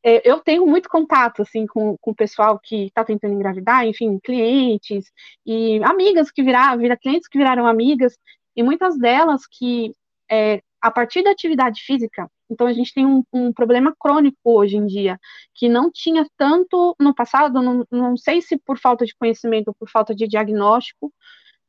é, 0.02 0.28
eu 0.28 0.40
tenho 0.40 0.66
muito 0.66 0.88
contato, 0.88 1.42
assim, 1.42 1.66
com, 1.66 1.96
com 2.00 2.10
o 2.10 2.14
pessoal 2.14 2.58
que 2.58 2.86
está 2.86 3.04
tentando 3.04 3.34
engravidar, 3.34 3.86
enfim, 3.86 4.18
clientes 4.18 5.12
e 5.46 5.80
amigas 5.84 6.30
que 6.30 6.42
viraram, 6.42 6.78
vira, 6.78 6.96
clientes 6.96 7.28
que 7.28 7.38
viraram 7.38 7.66
amigas, 7.66 8.18
e 8.56 8.62
muitas 8.62 8.98
delas 8.98 9.42
que, 9.46 9.94
é, 10.30 10.62
a 10.80 10.90
partir 10.90 11.22
da 11.22 11.30
atividade 11.30 11.82
física, 11.82 12.28
então 12.52 12.66
a 12.66 12.72
gente 12.72 12.92
tem 12.92 13.06
um, 13.06 13.24
um, 13.32 13.52
problema 13.52 13.94
crônico 13.98 14.38
hoje 14.44 14.76
em 14.76 14.86
dia, 14.86 15.18
que 15.54 15.68
não 15.68 15.90
tinha 15.90 16.26
tanto 16.36 16.94
no 17.00 17.14
passado, 17.14 17.62
não, 17.62 17.86
não 17.90 18.16
sei 18.16 18.42
se 18.42 18.58
por 18.58 18.78
falta 18.78 19.04
de 19.04 19.14
conhecimento 19.16 19.68
ou 19.68 19.74
por 19.74 19.88
falta 19.88 20.14
de 20.14 20.28
diagnóstico, 20.28 21.12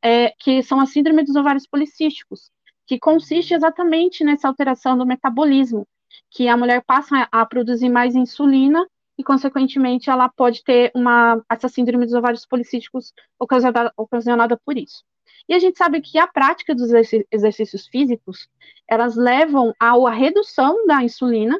é, 0.02 0.34
que 0.38 0.62
são 0.62 0.80
a 0.80 0.86
síndrome 0.86 1.24
dos 1.24 1.36
ovários 1.36 1.66
policísticos, 1.66 2.52
que 2.86 3.00
consiste 3.00 3.54
exatamente 3.54 4.24
nessa 4.24 4.48
alteração 4.48 4.98
do 4.98 5.06
metabolismo, 5.06 5.88
que 6.30 6.48
a 6.48 6.58
mulher 6.58 6.84
passa 6.86 7.28
a, 7.32 7.42
a 7.42 7.46
produzir 7.46 7.90
mais 7.90 8.14
insulina 8.16 8.86
e, 9.18 9.24
consequentemente, 9.24 10.10
ela 10.10 10.28
pode 10.28 10.64
ter 10.64 10.92
uma 10.94 11.42
essa 11.50 11.70
síndrome 11.70 12.06
dos 12.06 12.14
ovários 12.14 12.46
policísticos 12.46 13.14
ocasionada, 13.40 13.94
ocasionada 13.96 14.60
por 14.66 14.78
isso. 14.78 15.04
E 15.48 15.54
a 15.54 15.60
gente 15.60 15.78
sabe 15.78 16.02
que 16.02 16.18
a 16.18 16.28
prática 16.28 16.74
dos 16.74 16.90
exercícios 17.32 17.88
físicos, 17.88 18.50
elas 18.88 19.16
levam 19.16 19.74
à 19.80 20.10
redução 20.10 20.86
da 20.86 21.04
insulina, 21.04 21.60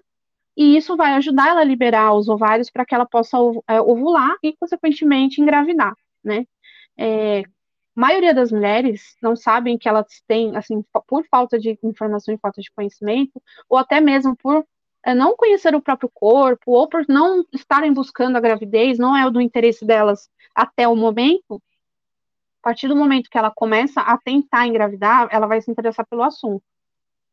e 0.56 0.78
isso 0.78 0.96
vai 0.96 1.14
ajudar 1.14 1.50
ela 1.50 1.62
a 1.62 1.66
liberar 1.66 2.14
os 2.14 2.30
ovários 2.30 2.70
para 2.70 2.86
que 2.86 2.94
ela 2.94 3.06
possa 3.06 3.38
é, 3.68 3.82
ovular 3.82 4.36
e, 4.44 4.56
consequentemente, 4.56 5.42
engravidar, 5.42 5.96
né? 6.24 6.46
É, 6.98 7.44
maioria 7.96 8.34
das 8.34 8.52
mulheres 8.52 9.16
não 9.22 9.36
sabem 9.36 9.78
que 9.78 9.90
elas 9.90 10.22
têm, 10.28 10.56
assim, 10.56 10.84
por 11.08 11.26
falta 11.28 11.60
de 11.60 11.78
informação 11.84 12.34
e 12.34 12.38
falta 12.38 12.62
de 12.62 12.72
conhecimento, 12.72 13.42
ou 13.68 13.78
até 13.78 14.00
mesmo 14.00 14.36
por 14.36 14.66
é, 15.04 15.14
não 15.14 15.36
conhecer 15.36 15.76
o 15.76 15.82
próprio 15.82 16.10
corpo, 16.14 16.72
ou 16.72 16.88
por 16.88 17.06
não 17.08 17.44
estarem 17.52 17.92
buscando 17.92 18.38
a 18.38 18.42
gravidez, 18.42 18.98
não 18.98 19.16
é 19.16 19.30
do 19.30 19.42
interesse 19.42 19.86
delas 19.86 20.30
até 20.56 20.88
o 20.88 20.96
momento, 20.96 21.62
a 22.64 22.70
partir 22.70 22.88
do 22.88 22.96
momento 22.96 23.30
que 23.30 23.38
ela 23.38 23.52
começa 23.52 24.00
a 24.00 24.18
tentar 24.18 24.66
engravidar, 24.66 25.28
ela 25.30 25.46
vai 25.46 25.62
se 25.62 25.70
interessar 25.70 26.08
pelo 26.08 26.24
assunto. 26.24 26.64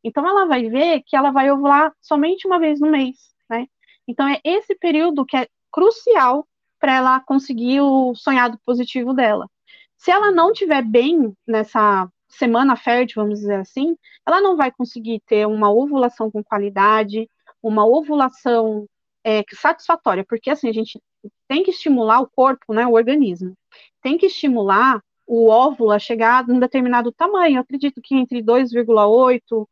Então, 0.02 0.26
ela 0.26 0.44
vai 0.44 0.68
ver 0.68 1.02
que 1.06 1.14
ela 1.14 1.30
vai 1.30 1.48
ovular 1.52 1.94
somente 2.00 2.48
uma 2.48 2.58
vez 2.58 2.80
no 2.80 2.90
mês, 2.90 3.16
né? 3.48 3.68
Então, 4.08 4.26
é 4.26 4.40
esse 4.42 4.74
período 4.74 5.24
que 5.24 5.36
é 5.36 5.46
crucial 5.70 6.48
para 6.80 6.96
ela 6.96 7.20
conseguir 7.20 7.80
o 7.80 8.12
sonhado 8.16 8.58
positivo 8.66 9.14
dela. 9.14 9.48
Se 9.96 10.10
ela 10.10 10.32
não 10.32 10.52
tiver 10.52 10.82
bem 10.82 11.32
nessa 11.46 12.10
semana 12.28 12.74
fértil, 12.74 13.22
vamos 13.22 13.38
dizer 13.38 13.60
assim, 13.60 13.96
ela 14.26 14.40
não 14.40 14.56
vai 14.56 14.72
conseguir 14.72 15.20
ter 15.26 15.46
uma 15.46 15.70
ovulação 15.70 16.28
com 16.28 16.42
qualidade, 16.42 17.30
uma 17.62 17.86
ovulação 17.86 18.84
é, 19.22 19.44
satisfatória, 19.52 20.24
porque 20.28 20.50
assim, 20.50 20.68
a 20.68 20.72
gente 20.72 21.00
tem 21.46 21.62
que 21.62 21.70
estimular 21.70 22.20
o 22.20 22.28
corpo, 22.28 22.74
né, 22.74 22.84
o 22.84 22.94
organismo, 22.94 23.54
tem 24.02 24.18
que 24.18 24.26
estimular 24.26 25.00
o 25.30 25.48
óvulo 25.48 25.92
a 25.92 25.98
chegar 26.00 26.44
a 26.44 26.52
um 26.52 26.58
determinado 26.58 27.12
tamanho. 27.12 27.56
Eu 27.56 27.60
acredito 27.60 28.00
que 28.02 28.16
entre 28.16 28.42
2,8, 28.42 29.68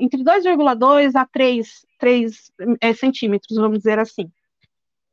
entre 0.00 0.24
2,2 0.24 1.14
a 1.14 1.24
3, 1.24 1.86
3 2.00 2.52
é, 2.80 2.92
centímetros, 2.92 3.56
vamos 3.56 3.78
dizer 3.78 4.00
assim. 4.00 4.28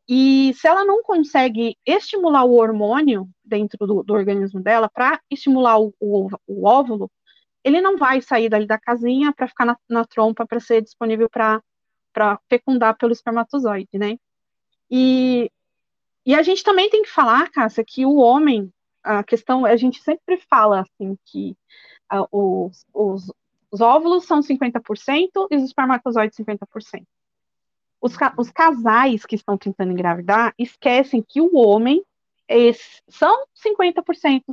E 0.10 0.56
se 0.56 0.68
ela 0.68 0.84
não 0.84 1.04
consegue 1.04 1.78
estimular 1.86 2.46
o 2.46 2.56
hormônio 2.56 3.30
dentro 3.44 3.86
do, 3.86 4.02
do 4.02 4.14
organismo 4.14 4.60
dela 4.60 4.90
para 4.90 5.22
estimular 5.30 5.80
o, 5.80 5.94
o, 6.00 6.30
o, 6.48 6.68
óvulo, 6.68 7.12
ele 7.64 7.80
não 7.80 7.96
vai 7.96 8.22
sair 8.22 8.50
dali 8.50 8.66
da 8.66 8.80
casinha 8.80 9.32
para 9.34 9.48
ficar 9.48 9.66
na, 9.66 9.78
na 9.88 10.04
trompa 10.04 10.48
para 10.48 10.60
ser 10.60 10.82
disponível 10.82 11.30
para 11.30 11.62
fecundar 12.50 12.98
pelo 12.98 13.14
espermatozoide, 13.14 14.00
né? 14.00 14.18
E, 14.90 15.52
e 16.26 16.34
a 16.34 16.42
gente 16.42 16.64
também 16.64 16.90
tem 16.90 17.04
que 17.04 17.10
falar, 17.10 17.52
Cássia, 17.52 17.84
que 17.86 18.04
o 18.04 18.16
homem, 18.16 18.72
a 19.06 19.24
questão, 19.24 19.66
a 19.66 19.76
gente 19.76 20.02
sempre 20.02 20.38
fala 20.50 20.82
assim 20.82 21.18
que 21.26 21.56
uh, 22.12 22.28
os, 22.32 22.86
os, 22.94 23.34
os, 23.72 23.82
óvulos 23.82 24.26
são 24.26 24.42
50% 24.42 25.30
e 25.52 25.56
os 25.56 25.64
espermatozoides 25.64 26.38
50%. 26.38 27.04
Os, 28.02 28.16
os 28.38 28.52
casais 28.52 29.26
que 29.26 29.36
estão 29.36 29.58
tentando 29.58 29.92
engravidar 29.92 30.54
esquecem 30.58 31.24
que 31.28 31.40
o 31.40 31.56
homem 31.56 32.04
são 33.08 33.46
50% 33.56 34.44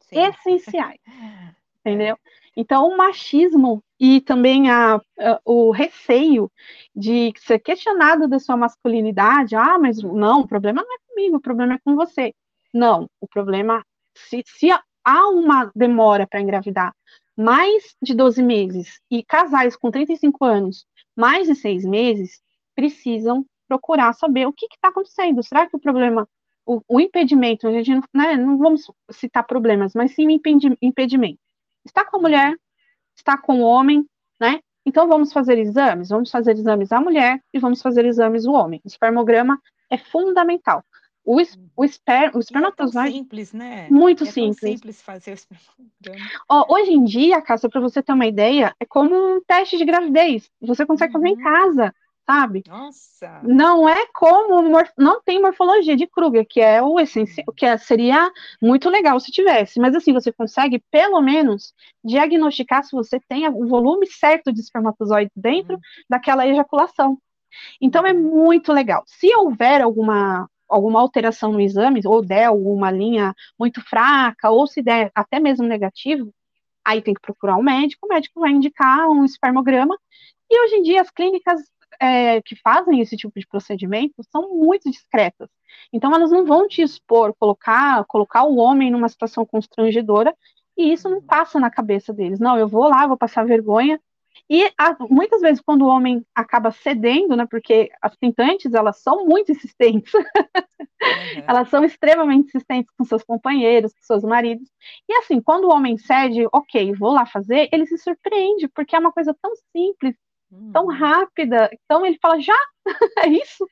Sim. 0.00 0.18
essenciais. 0.18 1.00
entendeu? 1.86 2.18
Então, 2.56 2.88
o 2.88 2.96
machismo 2.96 3.82
e 4.00 4.20
também 4.20 4.70
a, 4.70 4.96
a, 4.96 5.40
o 5.44 5.70
receio 5.70 6.50
de 6.94 7.32
ser 7.38 7.60
questionado 7.60 8.26
da 8.26 8.38
sua 8.38 8.56
masculinidade, 8.56 9.54
ah, 9.54 9.78
mas 9.78 10.02
não, 10.02 10.40
o 10.40 10.48
problema 10.48 10.82
não 10.82 10.94
é 10.94 10.98
comigo, 11.08 11.36
o 11.36 11.40
problema 11.40 11.74
é 11.74 11.78
com 11.78 11.94
você. 11.94 12.34
Não, 12.76 13.08
o 13.22 13.26
problema, 13.26 13.82
se, 14.14 14.42
se 14.44 14.68
há 14.70 15.28
uma 15.30 15.72
demora 15.74 16.26
para 16.26 16.42
engravidar 16.42 16.94
mais 17.34 17.96
de 18.02 18.14
12 18.14 18.42
meses 18.42 19.00
e 19.10 19.22
casais 19.24 19.74
com 19.74 19.90
35 19.90 20.44
anos, 20.44 20.86
mais 21.16 21.46
de 21.46 21.54
seis 21.54 21.86
meses, 21.86 22.38
precisam 22.74 23.46
procurar 23.66 24.12
saber 24.12 24.46
o 24.46 24.52
que 24.52 24.66
está 24.66 24.88
acontecendo. 24.88 25.42
Será 25.42 25.66
que 25.66 25.74
o 25.74 25.80
problema, 25.80 26.28
o, 26.66 26.82
o 26.86 27.00
impedimento, 27.00 27.66
a 27.66 27.82
gente 27.82 28.06
né, 28.12 28.36
não 28.36 28.58
vamos 28.58 28.90
citar 29.10 29.46
problemas, 29.46 29.94
mas 29.94 30.14
sim 30.14 30.26
impedimento. 30.82 31.40
Está 31.82 32.04
com 32.04 32.18
a 32.18 32.20
mulher, 32.20 32.54
está 33.16 33.38
com 33.38 33.62
o 33.62 33.64
homem, 33.64 34.04
né? 34.38 34.60
Então 34.84 35.08
vamos 35.08 35.32
fazer 35.32 35.58
exames, 35.58 36.10
vamos 36.10 36.30
fazer 36.30 36.52
exames 36.52 36.92
à 36.92 37.00
mulher 37.00 37.40
e 37.54 37.58
vamos 37.58 37.80
fazer 37.80 38.04
exames 38.04 38.46
ao 38.46 38.52
homem. 38.52 38.82
O 38.84 38.88
espermograma 38.88 39.58
é 39.90 39.96
fundamental. 39.96 40.84
O, 41.26 41.42
o, 41.76 41.84
esper, 41.84 42.30
o 42.36 42.38
espermatozoide. 42.38 43.08
É 43.08 43.12
simples, 43.12 43.52
né? 43.52 43.88
Muito 43.90 44.22
é 44.22 44.26
simples. 44.30 44.60
simples 44.60 45.02
fazer 45.02 45.32
o 45.32 45.34
espermograma. 45.34 46.30
Ó, 46.48 46.72
hoje 46.72 46.92
em 46.92 47.02
dia, 47.02 47.42
Cássia, 47.42 47.68
para 47.68 47.80
você 47.80 48.00
ter 48.00 48.12
uma 48.12 48.26
ideia, 48.26 48.72
é 48.78 48.86
como 48.86 49.12
um 49.12 49.40
teste 49.44 49.76
de 49.76 49.84
gravidez. 49.84 50.48
Você 50.60 50.86
consegue 50.86 51.12
uhum. 51.12 51.20
fazer 51.20 51.34
em 51.34 51.36
uhum. 51.36 51.42
casa, 51.42 51.94
sabe? 52.24 52.62
Nossa! 52.68 53.40
Não 53.42 53.88
é 53.88 54.06
como. 54.14 54.62
Não 54.96 55.20
tem 55.20 55.42
morfologia 55.42 55.96
de 55.96 56.06
Kruger, 56.06 56.46
que 56.48 56.60
é 56.60 56.80
o 56.80 57.00
essencial, 57.00 57.46
que 57.56 57.66
é, 57.66 57.76
seria 57.76 58.30
muito 58.62 58.88
legal 58.88 59.18
se 59.18 59.32
tivesse. 59.32 59.80
Mas 59.80 59.96
assim, 59.96 60.12
você 60.12 60.32
consegue, 60.32 60.80
pelo 60.92 61.20
menos, 61.20 61.74
diagnosticar 62.04 62.84
se 62.84 62.92
você 62.92 63.18
tem 63.28 63.48
o 63.48 63.66
volume 63.66 64.06
certo 64.06 64.52
de 64.52 64.60
espermatozoide 64.60 65.32
dentro 65.34 65.74
uhum. 65.74 65.80
daquela 66.08 66.46
ejaculação. 66.46 67.18
Então 67.80 68.06
é 68.06 68.12
uhum. 68.12 68.22
muito 68.22 68.72
legal. 68.72 69.02
Se 69.06 69.34
houver 69.34 69.82
alguma 69.82 70.48
alguma 70.68 71.00
alteração 71.00 71.52
no 71.52 71.60
exame, 71.60 72.00
ou 72.04 72.24
der 72.24 72.46
alguma 72.46 72.90
linha 72.90 73.34
muito 73.58 73.80
fraca, 73.82 74.50
ou 74.50 74.66
se 74.66 74.82
der 74.82 75.10
até 75.14 75.38
mesmo 75.40 75.66
negativo, 75.66 76.32
aí 76.84 77.02
tem 77.02 77.14
que 77.14 77.20
procurar 77.20 77.56
um 77.56 77.62
médico, 77.62 78.06
o 78.06 78.08
médico 78.08 78.40
vai 78.40 78.50
indicar 78.50 79.08
um 79.08 79.24
espermograma, 79.24 79.96
e 80.50 80.64
hoje 80.64 80.76
em 80.76 80.82
dia 80.82 81.00
as 81.00 81.10
clínicas 81.10 81.60
é, 82.00 82.40
que 82.42 82.56
fazem 82.56 83.00
esse 83.00 83.16
tipo 83.16 83.38
de 83.38 83.46
procedimento 83.46 84.14
são 84.30 84.54
muito 84.54 84.90
discretas. 84.90 85.48
Então 85.92 86.14
elas 86.14 86.30
não 86.30 86.44
vão 86.44 86.68
te 86.68 86.82
expor, 86.82 87.34
colocar, 87.38 88.04
colocar 88.06 88.44
o 88.44 88.56
homem 88.56 88.90
numa 88.90 89.08
situação 89.08 89.44
constrangedora, 89.44 90.34
e 90.76 90.92
isso 90.92 91.08
não 91.08 91.22
passa 91.22 91.58
na 91.58 91.70
cabeça 91.70 92.12
deles. 92.12 92.38
Não, 92.38 92.58
eu 92.58 92.68
vou 92.68 92.88
lá, 92.88 93.06
vou 93.06 93.16
passar 93.16 93.46
vergonha, 93.46 94.00
E 94.48 94.70
a, 94.78 94.96
muitas 95.10 95.40
vezes, 95.40 95.60
quando 95.60 95.82
o 95.82 95.88
homem 95.88 96.24
acaba 96.34 96.70
cedendo, 96.70 97.36
né, 97.36 97.46
porque 97.50 97.90
as 98.00 98.16
tentantes, 98.16 98.72
elas 98.74 99.02
são 99.02 99.26
muito 99.26 99.50
insistentes, 99.52 100.12
uhum. 100.14 101.44
elas 101.46 101.68
são 101.68 101.84
extremamente 101.84 102.48
insistentes 102.48 102.92
com 102.96 103.04
seus 103.04 103.24
companheiros, 103.24 103.92
com 103.92 104.02
seus 104.02 104.22
maridos, 104.22 104.68
e 105.08 105.14
assim, 105.18 105.40
quando 105.40 105.64
o 105.64 105.72
homem 105.72 105.96
cede, 105.96 106.46
ok, 106.52 106.92
vou 106.94 107.12
lá 107.12 107.26
fazer, 107.26 107.68
ele 107.72 107.86
se 107.86 107.98
surpreende, 107.98 108.68
porque 108.68 108.94
é 108.94 108.98
uma 108.98 109.12
coisa 109.12 109.34
tão 109.40 109.52
simples, 109.74 110.14
uhum. 110.50 110.72
tão 110.72 110.86
rápida, 110.86 111.68
então 111.72 112.06
ele 112.06 112.18
fala, 112.20 112.40
já, 112.40 112.58
é 113.18 113.28
isso, 113.28 113.66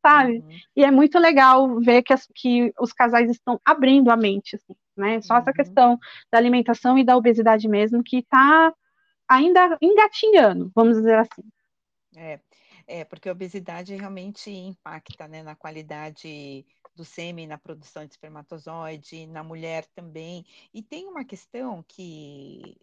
sabe? 0.00 0.38
Uhum. 0.38 0.48
E 0.76 0.84
é 0.84 0.90
muito 0.90 1.18
legal 1.18 1.80
ver 1.80 2.02
que, 2.02 2.12
as, 2.12 2.26
que 2.34 2.72
os 2.80 2.92
casais 2.92 3.30
estão 3.30 3.60
abrindo 3.64 4.10
a 4.10 4.16
mente, 4.16 4.56
assim, 4.56 4.74
né, 4.96 5.20
só 5.20 5.36
essa 5.36 5.50
uhum. 5.50 5.56
questão 5.56 5.98
da 6.32 6.38
alimentação 6.38 6.96
e 6.96 7.04
da 7.04 7.16
obesidade 7.16 7.68
mesmo, 7.68 8.02
que 8.02 8.18
está 8.18 8.72
ainda 9.28 9.76
engatinhando, 9.80 10.70
vamos 10.74 10.96
dizer 10.96 11.18
assim. 11.18 11.42
É, 12.16 12.40
é, 12.86 13.04
porque 13.04 13.28
a 13.28 13.32
obesidade 13.32 13.94
realmente 13.94 14.50
impacta 14.50 15.26
né, 15.26 15.42
na 15.42 15.54
qualidade 15.54 16.64
do 16.94 17.04
sêmen, 17.04 17.46
na 17.46 17.58
produção 17.58 18.04
de 18.04 18.12
espermatozoide, 18.12 19.26
na 19.26 19.42
mulher 19.42 19.84
também. 19.94 20.44
E 20.72 20.82
tem 20.82 21.06
uma 21.06 21.24
questão 21.24 21.84
que, 21.88 22.76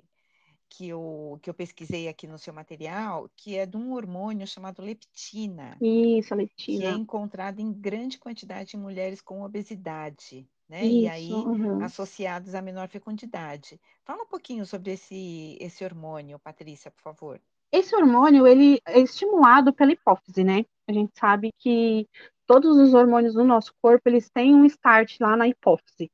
que, 0.70 0.90
eu, 0.90 1.40
que 1.42 1.50
eu 1.50 1.54
pesquisei 1.54 2.08
aqui 2.08 2.28
no 2.28 2.38
seu 2.38 2.54
material, 2.54 3.30
que 3.36 3.56
é 3.56 3.66
de 3.66 3.78
um 3.78 3.94
hormônio 3.94 4.46
chamado 4.46 4.82
leptina. 4.82 5.78
Isso, 5.82 6.34
a 6.34 6.38
leptina. 6.38 6.80
Que 6.80 6.86
é 6.86 6.92
encontrado 6.92 7.60
em 7.60 7.72
grande 7.72 8.18
quantidade 8.18 8.76
em 8.76 8.80
mulheres 8.80 9.22
com 9.22 9.44
obesidade 9.44 10.48
né? 10.72 10.86
Isso, 10.86 10.96
e 10.96 11.08
aí 11.10 11.32
uhum. 11.34 11.84
associados 11.84 12.56
à 12.56 12.62
menor 12.62 12.88
fecundidade. 12.88 13.78
Fala 14.06 14.24
um 14.24 14.26
pouquinho 14.28 14.66
sobre 14.66 14.94
esse, 14.94 15.58
esse 15.60 15.84
hormônio, 15.84 16.40
Patrícia, 16.40 16.90
por 16.90 17.02
favor. 17.02 17.42
Esse 17.70 17.94
hormônio, 17.94 18.48
ele 18.48 18.82
é 18.86 19.02
estimulado 19.02 19.74
pela 19.74 19.92
hipófise, 19.92 20.46
né? 20.46 20.66
A 20.88 20.94
gente 20.94 21.12
sabe 21.20 21.52
que 21.60 22.08
todos 22.48 22.78
os 22.78 22.94
hormônios 22.94 23.34
do 23.34 23.44
nosso 23.44 23.74
corpo, 23.82 24.08
eles 24.08 24.30
têm 24.30 24.56
um 24.56 24.66
start 24.66 25.20
lá 25.20 25.36
na 25.36 25.48
hipófise. 25.48 26.10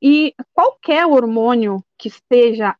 E 0.00 0.34
qualquer 0.52 1.06
hormônio 1.06 1.82
que 1.96 2.08
esteja 2.08 2.76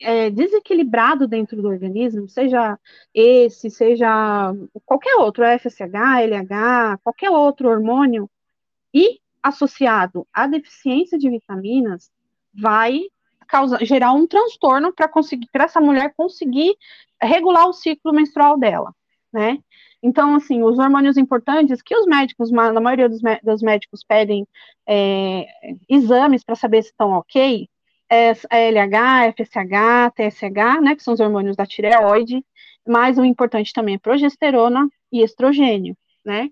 é, 0.00 0.30
desequilibrado 0.30 1.26
dentro 1.26 1.60
do 1.60 1.68
organismo, 1.68 2.28
seja 2.28 2.78
esse, 3.12 3.68
seja 3.68 4.54
qualquer 4.84 5.16
outro, 5.16 5.44
FSH, 5.44 6.22
LH, 6.22 6.98
qualquer 7.02 7.30
outro 7.30 7.68
hormônio, 7.68 8.30
e 8.94 9.20
associado 9.42 10.26
à 10.32 10.46
deficiência 10.46 11.18
de 11.18 11.30
vitaminas 11.30 12.10
vai 12.54 13.02
causar, 13.46 13.84
gerar 13.84 14.12
um 14.12 14.26
transtorno 14.26 14.92
para 14.92 15.08
conseguir 15.08 15.48
para 15.52 15.64
essa 15.64 15.80
mulher 15.80 16.12
conseguir 16.16 16.76
regular 17.20 17.66
o 17.66 17.72
ciclo 17.72 18.12
menstrual 18.12 18.58
dela, 18.58 18.94
né? 19.32 19.58
Então, 20.02 20.36
assim, 20.36 20.62
os 20.62 20.78
hormônios 20.78 21.16
importantes 21.16 21.82
que 21.82 21.96
os 21.96 22.06
médicos, 22.06 22.52
na 22.52 22.80
maioria 22.80 23.08
dos, 23.08 23.20
dos 23.42 23.62
médicos 23.62 24.04
pedem 24.04 24.46
é, 24.86 25.46
exames 25.88 26.44
para 26.44 26.54
saber 26.54 26.82
se 26.82 26.90
estão 26.90 27.10
ok, 27.10 27.68
é, 28.08 28.32
é 28.50 28.70
LH, 28.70 29.34
FSH, 29.36 30.12
TSH, 30.14 30.80
né, 30.80 30.94
que 30.94 31.02
são 31.02 31.14
os 31.14 31.20
hormônios 31.20 31.56
da 31.56 31.66
tireoide, 31.66 32.44
mas 32.86 33.18
o 33.18 33.24
importante 33.24 33.72
também 33.72 33.96
é 33.96 33.98
progesterona 33.98 34.88
e 35.12 35.22
estrogênio, 35.22 35.96
né? 36.24 36.48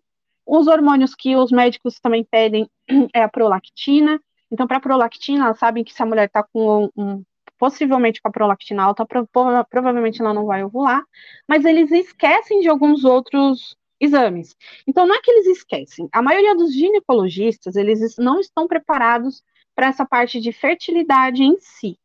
Os 0.47 0.69
hormônios 0.69 1.15
que 1.15 1.37
os 1.37 1.51
médicos 1.51 1.99
também 1.99 2.25
pedem 2.25 2.71
é 3.13 3.23
a 3.23 3.29
prolactina. 3.29 4.21
Então, 4.51 4.67
para 4.67 4.77
a 4.77 4.81
prolactina, 4.81 5.47
elas 5.47 5.59
sabem 5.59 5.83
que 5.83 5.93
se 5.93 6.01
a 6.03 6.07
mulher 6.07 6.27
está 6.27 6.43
com 6.43 6.89
um, 6.97 7.25
possivelmente 7.59 8.23
com 8.23 8.29
a 8.29 8.33
prolactina 8.33 8.85
alta, 8.85 9.05
pro, 9.05 9.29
provavelmente 9.69 10.21
ela 10.21 10.33
não 10.33 10.47
vai 10.47 10.63
ovular, 10.63 11.03
mas 11.49 11.65
eles 11.65 11.91
esquecem 11.91 12.61
de 12.61 12.69
alguns 12.69 13.05
outros 13.05 13.77
exames. 13.99 14.55
Então, 14.87 15.07
não 15.07 15.17
é 15.17 15.21
que 15.21 15.31
eles 15.31 15.47
esquecem. 15.47 16.09
A 16.13 16.23
maioria 16.23 16.55
dos 16.55 16.73
ginecologistas, 16.73 17.75
eles 17.75 18.17
não 18.17 18.39
estão 18.39 18.69
preparados 18.69 19.43
para 19.75 19.89
essa 19.89 20.07
parte 20.07 20.41
de 20.41 20.53
fertilidade 20.53 21.43
em 21.43 21.59
si. 21.59 21.99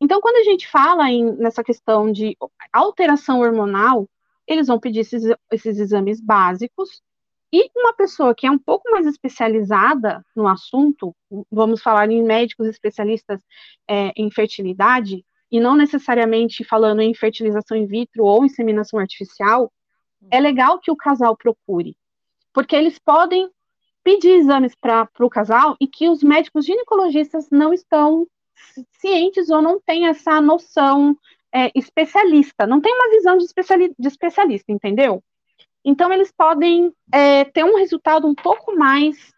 Então, 0.00 0.20
quando 0.20 0.36
a 0.36 0.44
gente 0.44 0.68
fala 0.68 1.10
em, 1.10 1.32
nessa 1.36 1.64
questão 1.64 2.12
de 2.12 2.36
alteração 2.72 3.40
hormonal, 3.40 4.08
eles 4.46 4.68
vão 4.68 4.78
pedir 4.78 5.00
esses, 5.00 5.24
esses 5.50 5.78
exames 5.78 6.20
básicos 6.20 7.02
e 7.52 7.70
uma 7.76 7.92
pessoa 7.92 8.34
que 8.34 8.46
é 8.46 8.50
um 8.50 8.58
pouco 8.58 8.90
mais 8.90 9.06
especializada 9.06 10.24
no 10.34 10.48
assunto, 10.48 11.14
vamos 11.50 11.82
falar 11.82 12.10
em 12.10 12.22
médicos 12.22 12.66
especialistas 12.66 13.40
é, 13.86 14.12
em 14.16 14.30
fertilidade, 14.30 15.24
e 15.50 15.60
não 15.60 15.76
necessariamente 15.76 16.64
falando 16.64 17.02
em 17.02 17.12
fertilização 17.12 17.76
in 17.76 17.86
vitro 17.86 18.24
ou 18.24 18.44
inseminação 18.44 18.98
artificial, 18.98 19.70
é 20.30 20.40
legal 20.40 20.78
que 20.78 20.90
o 20.90 20.96
casal 20.96 21.36
procure, 21.36 21.94
porque 22.54 22.74
eles 22.74 22.98
podem 22.98 23.50
pedir 24.02 24.30
exames 24.30 24.74
para 24.74 25.08
o 25.20 25.28
casal 25.28 25.76
e 25.78 25.86
que 25.86 26.08
os 26.08 26.22
médicos 26.22 26.64
ginecologistas 26.64 27.50
não 27.50 27.72
estão 27.72 28.26
cientes 28.92 29.50
ou 29.50 29.60
não 29.60 29.78
têm 29.78 30.06
essa 30.06 30.40
noção 30.40 31.16
é, 31.52 31.70
especialista, 31.74 32.66
não 32.66 32.80
tem 32.80 32.94
uma 32.94 33.10
visão 33.10 33.36
de, 33.36 33.44
especiali 33.44 33.94
de 33.98 34.08
especialista, 34.08 34.72
entendeu? 34.72 35.22
Então, 35.84 36.12
eles 36.12 36.32
podem 36.32 36.92
é, 37.12 37.44
ter 37.44 37.64
um 37.64 37.76
resultado 37.76 38.26
um 38.26 38.34
pouco 38.34 38.76
mais 38.76 39.32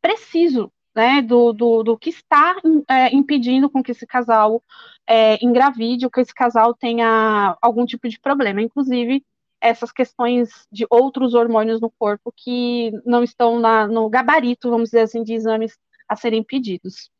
preciso 0.00 0.72
né, 0.94 1.22
do, 1.22 1.52
do, 1.52 1.82
do 1.82 1.98
que 1.98 2.10
está 2.10 2.56
é, 2.88 3.14
impedindo 3.14 3.70
com 3.70 3.82
que 3.82 3.92
esse 3.92 4.06
casal 4.06 4.62
é, 5.06 5.42
engravide 5.44 6.04
ou 6.04 6.10
que 6.10 6.20
esse 6.20 6.34
casal 6.34 6.74
tenha 6.74 7.56
algum 7.60 7.84
tipo 7.86 8.08
de 8.08 8.18
problema. 8.18 8.60
Inclusive, 8.60 9.24
essas 9.60 9.92
questões 9.92 10.66
de 10.70 10.86
outros 10.90 11.34
hormônios 11.34 11.80
no 11.80 11.90
corpo 11.90 12.32
que 12.36 12.90
não 13.06 13.22
estão 13.22 13.58
na, 13.58 13.86
no 13.86 14.08
gabarito, 14.08 14.70
vamos 14.70 14.90
dizer 14.90 15.02
assim, 15.02 15.22
de 15.22 15.34
exames 15.34 15.78
a 16.08 16.16
serem 16.16 16.42
pedidos. 16.42 17.10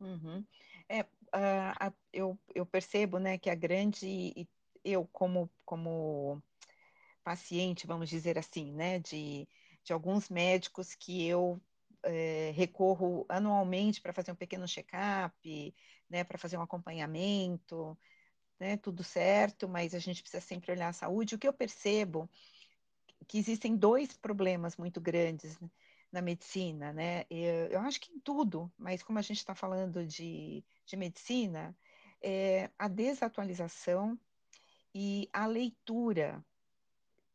Uhum. 0.00 0.42
É, 0.88 1.02
uh, 1.02 1.94
eu, 2.12 2.38
eu 2.54 2.64
percebo 2.64 3.18
né, 3.18 3.38
que 3.38 3.50
a 3.50 3.54
grande. 3.54 4.48
Eu, 4.82 5.06
como, 5.12 5.50
como 5.64 6.42
paciente, 7.30 7.86
vamos 7.86 8.08
dizer 8.08 8.36
assim, 8.36 8.72
né, 8.72 8.98
de, 8.98 9.46
de 9.84 9.92
alguns 9.92 10.28
médicos 10.28 10.96
que 10.96 11.24
eu 11.24 11.62
é, 12.02 12.50
recorro 12.56 13.24
anualmente 13.28 14.00
para 14.00 14.12
fazer 14.12 14.32
um 14.32 14.34
pequeno 14.34 14.66
check-up, 14.66 15.74
né, 16.08 16.24
para 16.24 16.36
fazer 16.36 16.56
um 16.56 16.62
acompanhamento, 16.62 17.96
né, 18.58 18.76
tudo 18.76 19.04
certo, 19.04 19.68
mas 19.68 19.94
a 19.94 20.00
gente 20.00 20.22
precisa 20.22 20.40
sempre 20.40 20.72
olhar 20.72 20.88
a 20.88 20.92
saúde. 20.92 21.36
O 21.36 21.38
que 21.38 21.46
eu 21.46 21.52
percebo 21.52 22.28
que 23.28 23.38
existem 23.38 23.76
dois 23.76 24.12
problemas 24.16 24.76
muito 24.76 25.00
grandes 25.00 25.56
na 26.10 26.20
medicina, 26.20 26.92
né? 26.92 27.26
Eu, 27.30 27.68
eu 27.68 27.80
acho 27.82 28.00
que 28.00 28.12
em 28.12 28.18
tudo, 28.18 28.72
mas 28.76 29.04
como 29.04 29.20
a 29.20 29.22
gente 29.22 29.38
está 29.38 29.54
falando 29.54 30.04
de, 30.04 30.64
de 30.84 30.96
medicina, 30.96 31.76
é 32.20 32.70
a 32.76 32.88
desatualização 32.88 34.18
e 34.92 35.28
a 35.32 35.46
leitura 35.46 36.44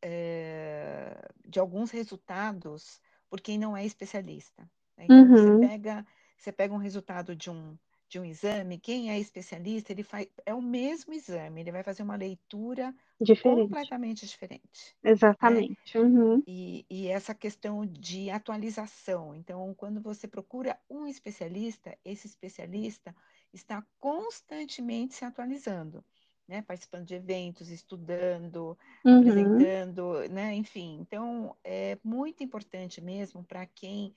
é, 0.07 1.17
de 1.47 1.59
alguns 1.59 1.89
resultados 1.89 3.01
por 3.27 3.41
quem 3.41 3.57
não 3.57 3.75
é 3.75 3.83
especialista. 3.83 4.61
Né? 4.95 5.05
Então, 5.05 5.17
uhum. 5.17 5.59
você, 5.59 5.67
pega, 5.67 6.07
você 6.37 6.51
pega 6.51 6.73
um 6.75 6.77
resultado 6.77 7.35
de 7.35 7.49
um, 7.49 7.75
de 8.07 8.19
um 8.19 8.23
exame, 8.23 8.77
quem 8.77 9.09
é 9.09 9.19
especialista, 9.19 9.91
ele 9.91 10.03
faz, 10.03 10.27
é 10.45 10.53
o 10.53 10.61
mesmo 10.61 11.11
exame, 11.11 11.61
ele 11.61 11.71
vai 11.71 11.81
fazer 11.81 12.03
uma 12.03 12.15
leitura 12.15 12.93
diferente. 13.19 13.63
completamente 13.63 14.27
diferente. 14.27 14.95
Né? 15.01 15.09
Exatamente. 15.09 15.97
Né? 15.97 16.01
Uhum. 16.01 16.43
E, 16.45 16.85
e, 16.87 17.07
essa 17.07 17.33
questão 17.33 17.83
de 17.83 18.29
atualização. 18.29 19.33
Então, 19.33 19.73
quando 19.73 19.99
você 19.99 20.27
procura 20.27 20.79
um 20.87 21.07
especialista, 21.07 21.97
esse 22.05 22.27
especialista 22.27 23.15
está 23.51 23.83
constantemente 23.99 25.15
se 25.15 25.25
atualizando 25.25 26.05
né, 26.47 26.61
participando 26.61 27.05
de 27.05 27.15
eventos, 27.15 27.69
estudando, 27.69 28.77
uhum. 29.03 29.19
apresentando, 29.19 30.29
né, 30.29 30.53
enfim. 30.53 30.99
Então, 31.01 31.55
é 31.63 31.97
muito 32.03 32.43
importante 32.43 33.01
mesmo 33.01 33.43
para 33.43 33.65
quem 33.65 34.13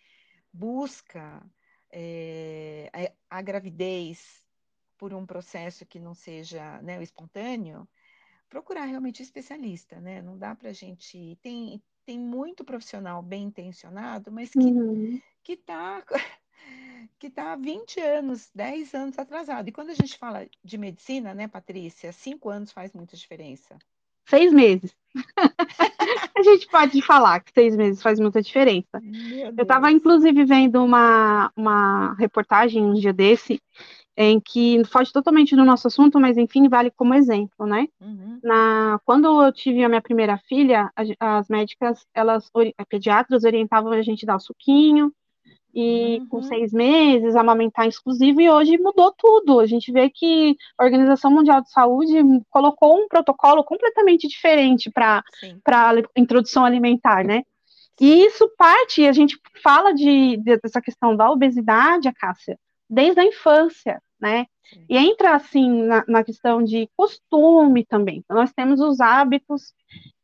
busca 0.53 1.43
é, 1.91 2.91
a, 3.31 3.39
a, 3.39 3.43
gravidez 3.43 4.45
por 4.99 5.15
um 5.15 5.25
processo 5.25 5.87
que 5.87 5.99
não 5.99 6.15
seja 6.15 6.83
né, 6.83 7.03
espontâneo, 7.03 7.89
procurar 8.49 8.85
realmente 8.85 9.23
especialista, 9.23 10.01
né? 10.01 10.21
Não 10.23 10.37
dá 10.37 10.55
para 10.55 10.71
a 10.71 10.73
gente. 10.73 11.39
Tem, 11.43 11.83
tem 12.05 12.19
muito 12.19 12.65
profissional 12.65 13.23
bem 13.23 13.45
intencionado, 13.45 14.33
mas 14.33 14.51
que 14.51 14.59
uhum. 14.59 15.21
está 15.47 16.03
que 17.19 17.27
está 17.27 17.53
há 17.53 17.57
20 17.57 18.01
anos, 18.01 18.51
10 18.55 18.95
anos 18.95 19.19
atrasado. 19.19 19.69
E 19.69 19.73
quando 19.73 19.91
a 19.91 19.95
gente 19.95 20.17
fala 20.17 20.47
de 20.63 20.79
medicina, 20.79 21.35
né, 21.35 21.49
Patrícia, 21.49 22.13
cinco 22.13 22.49
anos 22.49 22.73
faz 22.73 22.93
muita 22.93 23.17
diferença. 23.17 23.77
Seis 24.29 24.53
meses. 24.53 24.95
a 26.37 26.43
gente 26.43 26.69
pode 26.69 27.01
falar 27.01 27.41
que 27.41 27.51
seis 27.53 27.75
meses 27.75 28.03
faz 28.03 28.21
muita 28.21 28.43
diferença. 28.43 29.01
Eu 29.57 29.63
estava, 29.63 29.91
inclusive, 29.91 30.45
vendo 30.45 30.85
uma, 30.85 31.51
uma 31.57 32.15
reportagem 32.15 32.85
um 32.85 32.93
dia 32.93 33.13
desse 33.13 33.61
em 34.21 34.41
que 34.41 34.85
foge 34.85 35.13
totalmente 35.13 35.55
do 35.55 35.65
nosso 35.65 35.87
assunto, 35.87 36.19
mas 36.19 36.37
enfim, 36.37 36.69
vale 36.69 36.91
como 36.91 37.15
exemplo, 37.15 37.65
né? 37.65 37.87
Uhum. 38.01 38.41
Na, 38.43 39.01
quando 39.05 39.45
eu 39.45 39.53
tive 39.53 39.85
a 39.85 39.89
minha 39.89 40.03
primeira 40.03 40.37
filha, 40.37 40.91
as 41.21 41.49
médicas, 41.49 42.05
elas, 42.13 42.51
pediatras, 42.89 43.45
orientavam 43.45 43.93
a 43.93 44.03
gente 44.03 44.27
dar 44.27 44.35
o 44.35 44.41
suquinho, 44.41 45.15
e 45.75 46.19
uhum. 46.19 46.29
com 46.29 46.43
seis 46.43 46.73
meses, 46.73 47.37
amamentar 47.37 47.87
exclusivo, 47.87 48.41
e 48.41 48.51
hoje 48.51 48.79
mudou 48.79 49.13
tudo. 49.13 49.61
A 49.61 49.67
gente 49.67 49.93
vê 49.93 50.11
que 50.11 50.57
a 50.79 50.85
Organização 50.85 51.31
Mundial 51.31 51.61
de 51.61 51.71
Saúde 51.71 52.15
colocou 52.51 52.97
um 52.97 53.09
protocolo 53.09 53.63
completamente 53.63 54.27
diferente 54.27 54.91
para 54.91 55.23
a 55.67 55.93
introdução 56.17 56.65
alimentar, 56.65 57.25
né? 57.25 57.43
E 58.01 58.25
isso 58.25 58.49
parte, 58.57 59.07
a 59.07 59.13
gente 59.13 59.39
fala 59.63 59.93
de, 59.93 60.37
de, 60.37 60.57
dessa 60.59 60.81
questão 60.81 61.17
da 61.17 61.31
obesidade, 61.31 62.09
a 62.09 62.13
Cássia, 62.13 62.59
desde 62.89 63.21
a 63.21 63.25
infância, 63.25 64.01
né? 64.21 64.47
Sim. 64.65 64.85
E 64.89 64.97
entra, 64.97 65.35
assim, 65.35 65.83
na, 65.83 66.05
na, 66.07 66.23
questão 66.23 66.63
de 66.63 66.89
costume 66.97 67.85
também. 67.85 68.25
Nós 68.29 68.53
temos 68.53 68.81
os 68.81 69.01
hábitos 69.01 69.73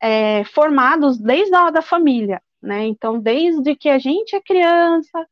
é, 0.00 0.44
formados 0.44 1.18
desde 1.18 1.54
a 1.54 1.70
da 1.70 1.82
família, 1.82 2.40
né? 2.62 2.86
Então, 2.86 3.18
desde 3.18 3.74
que 3.74 3.88
a 3.88 3.98
gente 3.98 4.36
é 4.36 4.40
criança, 4.40 5.26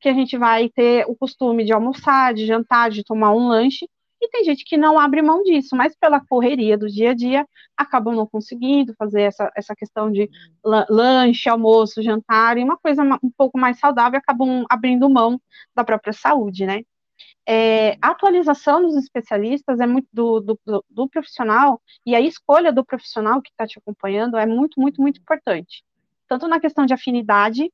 que 0.00 0.08
a 0.08 0.14
gente 0.14 0.36
vai 0.36 0.68
ter 0.68 1.04
o 1.08 1.16
costume 1.16 1.64
de 1.64 1.72
almoçar, 1.72 2.34
de 2.34 2.46
jantar, 2.46 2.90
de 2.90 3.04
tomar 3.04 3.32
um 3.32 3.48
lanche, 3.48 3.88
e 4.20 4.28
tem 4.28 4.44
gente 4.44 4.64
que 4.64 4.76
não 4.76 4.98
abre 4.98 5.22
mão 5.22 5.42
disso, 5.44 5.76
mas 5.76 5.94
pela 5.94 6.20
correria 6.20 6.76
do 6.76 6.88
dia 6.88 7.10
a 7.10 7.14
dia, 7.14 7.46
acabam 7.76 8.14
não 8.14 8.26
conseguindo 8.26 8.92
fazer 8.98 9.22
essa, 9.22 9.50
essa 9.56 9.76
questão 9.76 10.10
de 10.10 10.28
lanche, 10.64 11.48
almoço, 11.48 12.02
jantar, 12.02 12.58
e 12.58 12.64
uma 12.64 12.76
coisa 12.76 13.02
um 13.22 13.30
pouco 13.36 13.58
mais 13.58 13.78
saudável, 13.78 14.18
acabam 14.18 14.64
abrindo 14.68 15.08
mão 15.08 15.40
da 15.74 15.84
própria 15.84 16.12
saúde, 16.12 16.66
né? 16.66 16.82
É, 17.46 17.92
a 18.02 18.08
atualização 18.10 18.82
dos 18.82 18.94
especialistas 18.96 19.80
é 19.80 19.86
muito 19.86 20.08
do, 20.12 20.40
do, 20.40 20.84
do, 20.90 21.08
profissional 21.08 21.80
e 22.04 22.14
a 22.14 22.20
escolha 22.20 22.70
do 22.70 22.84
profissional 22.84 23.40
que 23.40 23.50
está 23.50 23.66
te 23.66 23.78
acompanhando 23.78 24.36
é 24.36 24.44
muito, 24.44 24.78
muito, 24.78 25.00
muito 25.00 25.18
importante. 25.20 25.82
Tanto 26.28 26.46
na 26.46 26.60
questão 26.60 26.84
de 26.84 26.92
afinidade, 26.92 27.72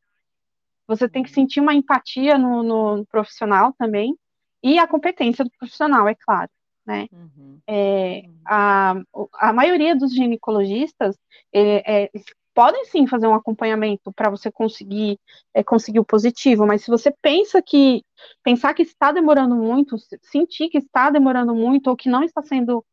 você 0.86 1.08
tem 1.08 1.22
que 1.22 1.30
sentir 1.30 1.60
uma 1.60 1.74
empatia 1.74 2.36
no, 2.38 2.62
no 2.62 3.06
profissional 3.06 3.74
também, 3.78 4.16
e 4.62 4.78
a 4.78 4.86
competência 4.86 5.44
do 5.44 5.50
profissional, 5.58 6.08
é 6.08 6.14
claro. 6.14 6.50
Né? 6.86 7.06
Uhum. 7.12 7.58
É, 7.66 8.24
a, 8.46 8.94
a 9.34 9.52
maioria 9.52 9.96
dos 9.96 10.14
ginecologistas 10.14 11.18
é, 11.52 12.04
é, 12.04 12.10
podem 12.54 12.84
sim 12.84 13.06
fazer 13.06 13.26
um 13.26 13.34
acompanhamento 13.34 14.12
para 14.12 14.30
você 14.30 14.50
conseguir 14.50 15.18
é, 15.52 15.62
conseguir 15.62 15.98
o 15.98 16.04
positivo, 16.04 16.66
mas 16.66 16.82
se 16.82 16.90
você 16.90 17.12
pensa 17.22 17.60
que 17.60 18.02
pensar 18.42 18.74
que 18.74 18.82
está 18.82 19.10
demorando 19.12 19.56
muito, 19.56 19.96
sentir 20.22 20.68
que 20.68 20.78
está 20.78 21.10
demorando 21.10 21.54
muito 21.54 21.88
ou 21.88 21.96
que 21.96 22.08
não 22.08 22.22
está 22.22 22.42
sendo 22.42 22.84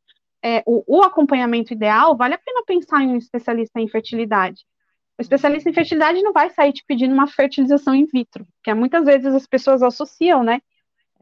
é, 0.43 0.63
o, 0.65 0.83
o, 0.87 1.03
acompanhamento 1.03 1.71
ideal, 1.71 2.17
vale 2.17 2.33
a 2.33 2.39
pena 2.39 2.63
pensar 2.65 3.03
em 3.03 3.09
um 3.09 3.17
especialista 3.17 3.79
em 3.79 3.87
fertilidade. 3.87 4.65
O 5.17 5.21
especialista 5.21 5.69
em 5.69 5.73
fertilidade 5.73 6.21
não 6.21 6.33
vai 6.33 6.49
sair 6.49 6.73
te 6.73 6.83
pedindo 6.85 7.13
uma 7.13 7.27
fertilização 7.27 7.93
in 7.93 8.05
vitro, 8.05 8.47
que 8.63 8.73
muitas 8.73 9.05
vezes 9.05 9.33
as 9.33 9.45
pessoas 9.45 9.83
associam, 9.83 10.43
né, 10.43 10.61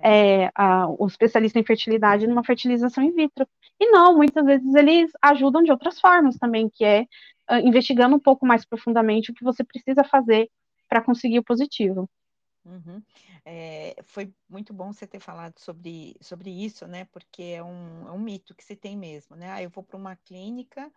é, 0.02 0.50
a, 0.56 0.88
o 0.88 1.06
especialista 1.08 1.60
em 1.60 1.64
fertilidade 1.64 2.28
numa 2.28 2.44
fertilização 2.44 3.04
in 3.04 3.12
vitro. 3.12 3.48
E 3.80 3.92
não, 3.92 4.16
muitas 4.16 4.46
vezes 4.46 4.74
eles 4.74 5.12
ajudam 5.22 5.62
de 5.64 5.72
outras 5.72 6.00
formas 6.00 6.38
também, 6.38 6.70
que 6.70 6.84
é 6.84 7.02
uh, 7.50 7.56
investigando 7.64 8.16
um 8.16 8.20
pouco 8.20 8.46
mais 8.46 8.66
profundamente 8.66 9.32
o 9.32 9.34
que 9.34 9.44
você 9.44 9.64
precisa 9.64 10.04
fazer 10.04 10.50
para 10.88 11.02
conseguir 11.02 11.40
o 11.40 11.44
positivo. 11.44 12.10
Uhum. 12.66 13.02
É, 13.46 13.96
foi 14.04 14.32
muito 14.50 14.74
bom 14.74 14.92
você 14.92 15.08
ter 15.08 15.20
falado 15.20 15.58
sobre, 15.60 16.16
sobre 16.22 16.50
isso, 16.50 16.86
né? 16.88 17.06
Porque 17.06 17.42
é 17.42 17.64
um, 17.64 18.08
é 18.08 18.12
um 18.12 18.20
mito 18.20 18.54
que 18.54 18.64
se 18.64 18.76
tem 18.76 18.98
mesmo, 18.98 19.36
né? 19.36 19.52
Ah, 19.52 19.64
eu 19.64 19.70
vou 19.70 19.84
para 19.84 19.98
uma 19.98 20.16
clínica 20.16 20.92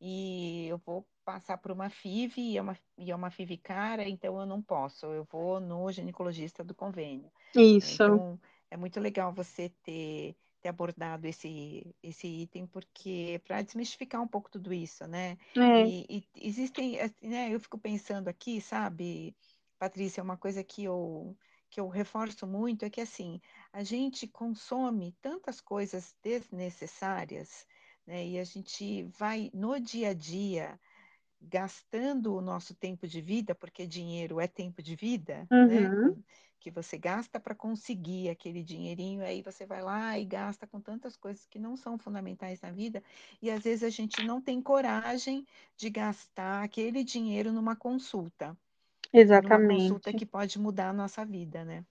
e 0.00 0.66
eu 0.68 0.78
vou 0.78 1.06
passar 1.24 1.58
por 1.58 1.70
uma 1.70 1.90
FIV 1.90 2.40
e 2.40 2.56
é 2.56 2.62
uma, 2.62 2.78
e 2.96 3.10
é 3.10 3.14
uma 3.14 3.30
FIV 3.30 3.58
cara, 3.58 4.08
então 4.08 4.40
eu 4.40 4.46
não 4.46 4.62
posso, 4.62 5.06
eu 5.06 5.24
vou 5.24 5.60
no 5.60 5.90
ginecologista 5.92 6.64
do 6.64 6.74
convênio. 6.74 7.30
Isso. 7.54 7.94
Então, 7.94 8.40
é 8.70 8.76
muito 8.76 9.00
legal 9.00 9.32
você 9.32 9.70
ter, 9.82 10.36
ter 10.60 10.68
abordado 10.68 11.26
esse, 11.26 11.94
esse 12.02 12.26
item, 12.26 12.66
porque 12.66 13.40
para 13.44 13.62
desmistificar 13.62 14.22
um 14.22 14.28
pouco 14.28 14.50
tudo 14.50 14.72
isso, 14.72 15.06
né? 15.06 15.36
É. 15.56 15.86
E, 15.86 16.06
e, 16.08 16.24
existem, 16.36 17.00
assim, 17.00 17.28
né, 17.28 17.54
eu 17.54 17.60
fico 17.60 17.78
pensando 17.78 18.28
aqui, 18.28 18.60
sabe, 18.60 19.34
Patrícia, 19.78 20.22
uma 20.22 20.36
coisa 20.36 20.62
que 20.64 20.84
eu, 20.84 21.36
que 21.70 21.80
eu 21.80 21.88
reforço 21.88 22.46
muito 22.46 22.84
é 22.84 22.90
que, 22.90 23.00
assim, 23.00 23.40
a 23.72 23.82
gente 23.82 24.26
consome 24.26 25.14
tantas 25.20 25.60
coisas 25.60 26.14
desnecessárias, 26.22 27.66
né? 28.08 28.26
E 28.26 28.38
a 28.38 28.44
gente 28.44 29.02
vai 29.18 29.50
no 29.52 29.78
dia 29.78 30.10
a 30.10 30.14
dia 30.14 30.80
gastando 31.40 32.34
o 32.34 32.40
nosso 32.40 32.74
tempo 32.74 33.06
de 33.06 33.20
vida, 33.20 33.54
porque 33.54 33.86
dinheiro 33.86 34.40
é 34.40 34.48
tempo 34.48 34.82
de 34.82 34.96
vida, 34.96 35.46
né? 35.50 35.88
uhum. 35.88 36.08
né? 36.08 36.16
Que 36.58 36.70
você 36.70 36.96
gasta 36.96 37.38
para 37.38 37.54
conseguir 37.54 38.30
aquele 38.30 38.64
dinheirinho, 38.64 39.22
aí 39.22 39.42
você 39.42 39.64
vai 39.64 39.82
lá 39.82 40.18
e 40.18 40.24
gasta 40.24 40.66
com 40.66 40.80
tantas 40.80 41.16
coisas 41.16 41.46
que 41.46 41.58
não 41.58 41.76
são 41.76 41.96
fundamentais 41.98 42.60
na 42.62 42.72
vida, 42.72 43.00
e 43.40 43.50
às 43.50 43.62
vezes 43.62 43.84
a 43.84 43.90
gente 43.90 44.24
não 44.24 44.40
tem 44.40 44.60
coragem 44.60 45.46
de 45.76 45.90
gastar 45.90 46.64
aquele 46.64 47.04
dinheiro 47.04 47.52
numa 47.52 47.76
consulta. 47.76 48.56
Exatamente. 49.12 49.68
Numa 49.68 49.80
consulta 49.80 50.12
que 50.12 50.26
pode 50.26 50.58
mudar 50.58 50.88
a 50.88 50.94
nossa 50.94 51.24
vida, 51.24 51.64
né? 51.64 51.84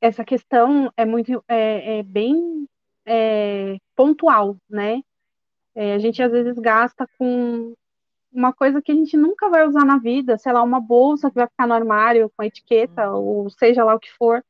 Essa 0.00 0.24
questão 0.24 0.90
é 0.96 1.04
muito, 1.04 1.44
é, 1.46 1.98
é 1.98 2.02
bem 2.02 2.66
é, 3.04 3.76
pontual, 3.94 4.56
né? 4.68 5.02
É, 5.74 5.94
a 5.94 5.98
gente 5.98 6.22
às 6.22 6.30
vezes 6.30 6.58
gasta 6.58 7.08
com 7.18 7.74
uma 8.32 8.52
coisa 8.52 8.82
que 8.82 8.90
a 8.90 8.94
gente 8.94 9.16
nunca 9.16 9.48
vai 9.48 9.66
usar 9.66 9.84
na 9.84 9.98
vida, 9.98 10.36
sei 10.36 10.52
lá, 10.52 10.62
uma 10.62 10.80
bolsa 10.80 11.30
que 11.30 11.36
vai 11.36 11.46
ficar 11.46 11.66
no 11.66 11.74
armário 11.74 12.30
com 12.36 12.42
a 12.42 12.46
etiqueta, 12.46 13.12
uhum. 13.12 13.22
ou 13.22 13.50
seja 13.50 13.84
lá 13.84 13.94
o 13.94 14.00
que 14.00 14.10
for, 14.12 14.44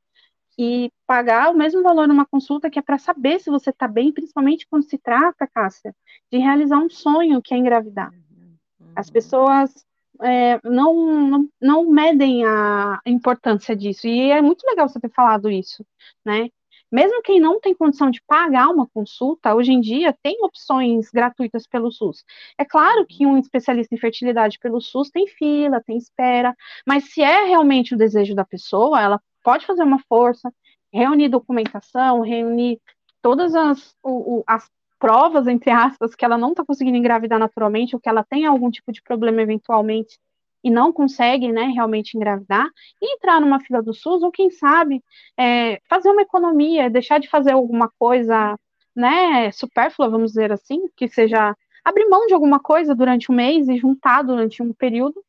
e 0.59 0.91
pagar 1.07 1.51
o 1.51 1.57
mesmo 1.57 1.83
valor 1.83 2.09
numa 2.09 2.25
consulta 2.25 2.71
que 2.71 2.79
é 2.79 2.83
para 2.83 2.97
saber 2.97 3.41
se 3.41 3.51
você 3.51 3.71
está 3.71 3.87
bem, 3.87 4.13
principalmente 4.13 4.67
quando 4.69 4.89
se 4.89 4.97
trata, 4.97 5.47
Cássia, 5.47 5.95
de 6.33 6.39
realizar 6.39 6.79
um 6.79 6.89
sonho 6.89 7.43
que 7.43 7.53
é 7.53 7.59
engravidar. 7.59 8.11
Uhum. 8.11 8.57
As 8.97 9.11
pessoas 9.11 9.85
é, 10.23 10.61
não, 10.65 11.29
não, 11.29 11.49
não 11.61 11.91
medem 11.91 12.45
a 12.47 13.01
importância 13.05 13.77
disso, 13.77 14.07
e 14.07 14.31
é 14.31 14.41
muito 14.41 14.65
legal 14.65 14.89
você 14.89 15.01
ter 15.01 15.11
falado 15.11 15.51
isso, 15.51 15.85
né? 16.25 16.49
Mesmo 16.91 17.23
quem 17.23 17.41
não 17.41 17.61
tem 17.61 17.75
condição 17.75 18.11
de 18.11 18.23
pagar 18.27 18.69
uma 18.69 18.87
consulta, 18.87 19.55
hoje 19.55 19.73
em 19.73 19.81
dia 19.81 20.15
tem 20.23 20.37
opções 20.43 21.11
gratuitas 21.11 21.67
pelo 21.67 21.91
SUS. 21.91 22.25
É 22.59 22.65
claro 22.65 23.05
que 23.07 23.27
um 23.27 23.39
especialista 23.39 23.95
em 23.95 23.99
fertilidade 23.99 24.59
pelo 24.59 24.81
SUS 24.81 25.11
tem 25.11 25.27
fila, 25.27 25.83
tem 25.85 25.97
espera, 25.97 26.55
mas 26.87 27.13
se 27.13 27.23
é 27.23 27.45
realmente 27.45 27.95
o 27.95 27.99
desejo 27.99 28.35
da 28.35 28.45
pessoa, 28.45 29.01
ela 29.01 29.21
pode 29.43 29.67
fazer 29.67 29.83
uma 29.83 29.99
força, 30.09 30.53
reunir 30.93 31.29
documentação, 31.29 32.21
reunir 32.21 32.81
todas 33.21 33.55
as, 33.55 33.95
o, 34.03 34.45
as 34.47 34.71
provas, 34.99 35.47
entre 35.47 35.71
aspas, 35.71 36.15
que 36.15 36.25
ela 36.25 36.39
não 36.39 36.51
está 36.51 36.65
conseguindo 36.65 36.97
engravidar 36.97 37.39
naturalmente, 37.39 37.95
ou 37.95 38.01
que 38.01 38.09
ela 38.09 38.25
tem 38.25 38.47
algum 38.47 38.71
tipo 38.71 38.91
de 38.91 39.03
problema 39.03 39.43
eventualmente, 39.43 40.19
e 40.65 40.71
não 40.71 40.93
consegue 40.93 41.53
né, 41.53 41.65
realmente 41.65 42.17
engravidar, 42.17 42.67
e 43.01 43.15
entrar 43.15 43.41
numa 43.41 43.61
fila 43.61 43.83
do 43.83 43.93
SUS, 43.93 44.23
ou 44.23 44.33
quem 44.33 44.51
sabe 44.51 45.05
é, 45.39 45.79
fazer 45.89 46.09
uma 46.11 46.23
economia, 46.23 46.89
deixar 46.91 47.21
de 47.21 47.29
fazer 47.29 47.53
alguma 47.53 47.91
coisa 47.99 48.59
né, 48.97 49.53
supérflua, 49.53 50.09
vamos 50.09 50.33
dizer 50.33 50.51
assim, 50.51 50.89
que 50.97 51.07
seja 51.07 51.55
abrir 51.85 52.09
mão 52.09 52.27
de 52.27 52.35
alguma 52.35 52.59
coisa 52.59 52.95
durante 52.95 53.31
um 53.31 53.35
mês 53.35 53.69
e 53.69 53.77
juntar 53.77 54.23
durante 54.23 54.63
um 54.63 54.73
período 54.73 55.23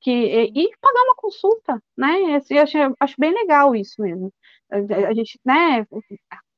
que, 0.00 0.10
e, 0.10 0.52
e 0.54 0.70
pagar 0.80 1.02
uma 1.04 1.14
consulta, 1.16 1.82
né? 1.96 2.40
Eu 2.50 2.62
acho, 2.62 2.76
acho 3.00 3.14
bem 3.18 3.32
legal 3.32 3.74
isso 3.74 4.02
mesmo. 4.02 4.32
A 4.70 5.14
gente, 5.14 5.40
né, 5.44 5.86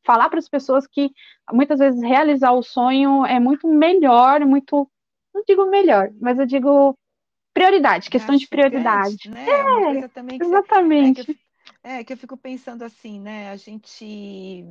falar 0.05 0.29
para 0.29 0.39
as 0.39 0.49
pessoas 0.49 0.87
que 0.87 1.11
muitas 1.53 1.79
vezes 1.79 2.03
realizar 2.03 2.53
o 2.53 2.63
sonho 2.63 3.25
é 3.27 3.39
muito 3.39 3.69
melhor, 3.69 4.41
muito, 4.41 4.89
não 5.35 5.43
digo 5.47 5.67
melhor, 5.67 6.11
mas 6.21 6.39
eu 6.39 6.47
digo 6.47 6.97
Prioridade, 7.55 8.11
questão 8.11 8.35
de 8.35 8.49
prioridade. 8.49 9.31
Né? 9.31 9.49
É, 9.49 9.63
coisa 9.63 10.09
também 10.09 10.39
que 10.39 10.45
exatamente. 10.45 11.23
Você, 11.23 11.31
é, 11.31 11.35
que 11.35 11.41
eu, 11.85 11.91
é, 11.91 12.05
que 12.05 12.13
eu 12.13 12.17
fico 12.17 12.37
pensando 12.37 12.83
assim, 12.83 13.21
né? 13.21 13.51
A 13.51 13.57
gente. 13.57 14.67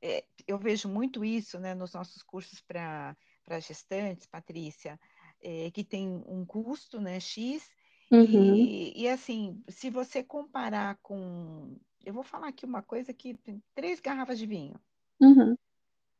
É, 0.00 0.24
eu 0.46 0.56
vejo 0.56 0.88
muito 0.88 1.24
isso 1.24 1.58
né, 1.58 1.74
nos 1.74 1.92
nossos 1.92 2.22
cursos 2.22 2.60
para 2.60 3.16
gestantes, 3.60 4.26
Patrícia, 4.26 4.98
é, 5.42 5.70
que 5.72 5.82
tem 5.82 6.22
um 6.26 6.46
custo 6.46 7.00
né, 7.00 7.18
X. 7.18 7.68
Uhum. 8.12 8.54
E, 8.54 8.92
e 9.02 9.08
assim, 9.08 9.60
se 9.68 9.90
você 9.90 10.22
comparar 10.22 10.98
com. 11.02 11.76
Eu 12.04 12.14
vou 12.14 12.22
falar 12.22 12.48
aqui 12.48 12.64
uma 12.64 12.80
coisa 12.80 13.12
que 13.12 13.36
três 13.74 13.98
garrafas 13.98 14.38
de 14.38 14.46
vinho. 14.46 14.80
Uhum. 15.20 15.56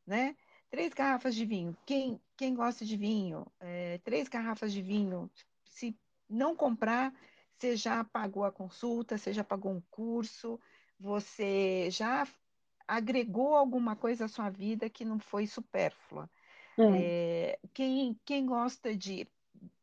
Né? 0.05 0.35
Três 0.69 0.93
garrafas 0.93 1.33
de 1.33 1.45
vinho. 1.45 1.75
Quem, 1.85 2.19
quem 2.35 2.53
gosta 2.53 2.85
de 2.85 2.97
vinho, 2.97 3.47
é, 3.61 3.97
três 4.03 4.27
garrafas 4.27 4.73
de 4.73 4.81
vinho 4.81 5.29
se 5.71 5.97
não 6.29 6.55
comprar, 6.55 7.13
você 7.57 7.75
já 7.75 8.03
pagou 8.03 8.43
a 8.43 8.51
consulta, 8.51 9.17
você 9.17 9.33
já 9.33 9.43
pagou 9.43 9.71
um 9.71 9.81
curso, 9.89 10.59
você 10.99 11.89
já 11.89 12.27
agregou 12.87 13.55
alguma 13.55 13.95
coisa 13.95 14.25
à 14.25 14.27
sua 14.27 14.49
vida 14.49 14.89
que 14.89 15.05
não 15.05 15.19
foi 15.19 15.47
supérflua. 15.47 16.29
É. 16.77 16.83
É, 17.53 17.59
quem, 17.73 18.19
quem 18.25 18.45
gosta 18.45 18.95
de. 18.95 19.27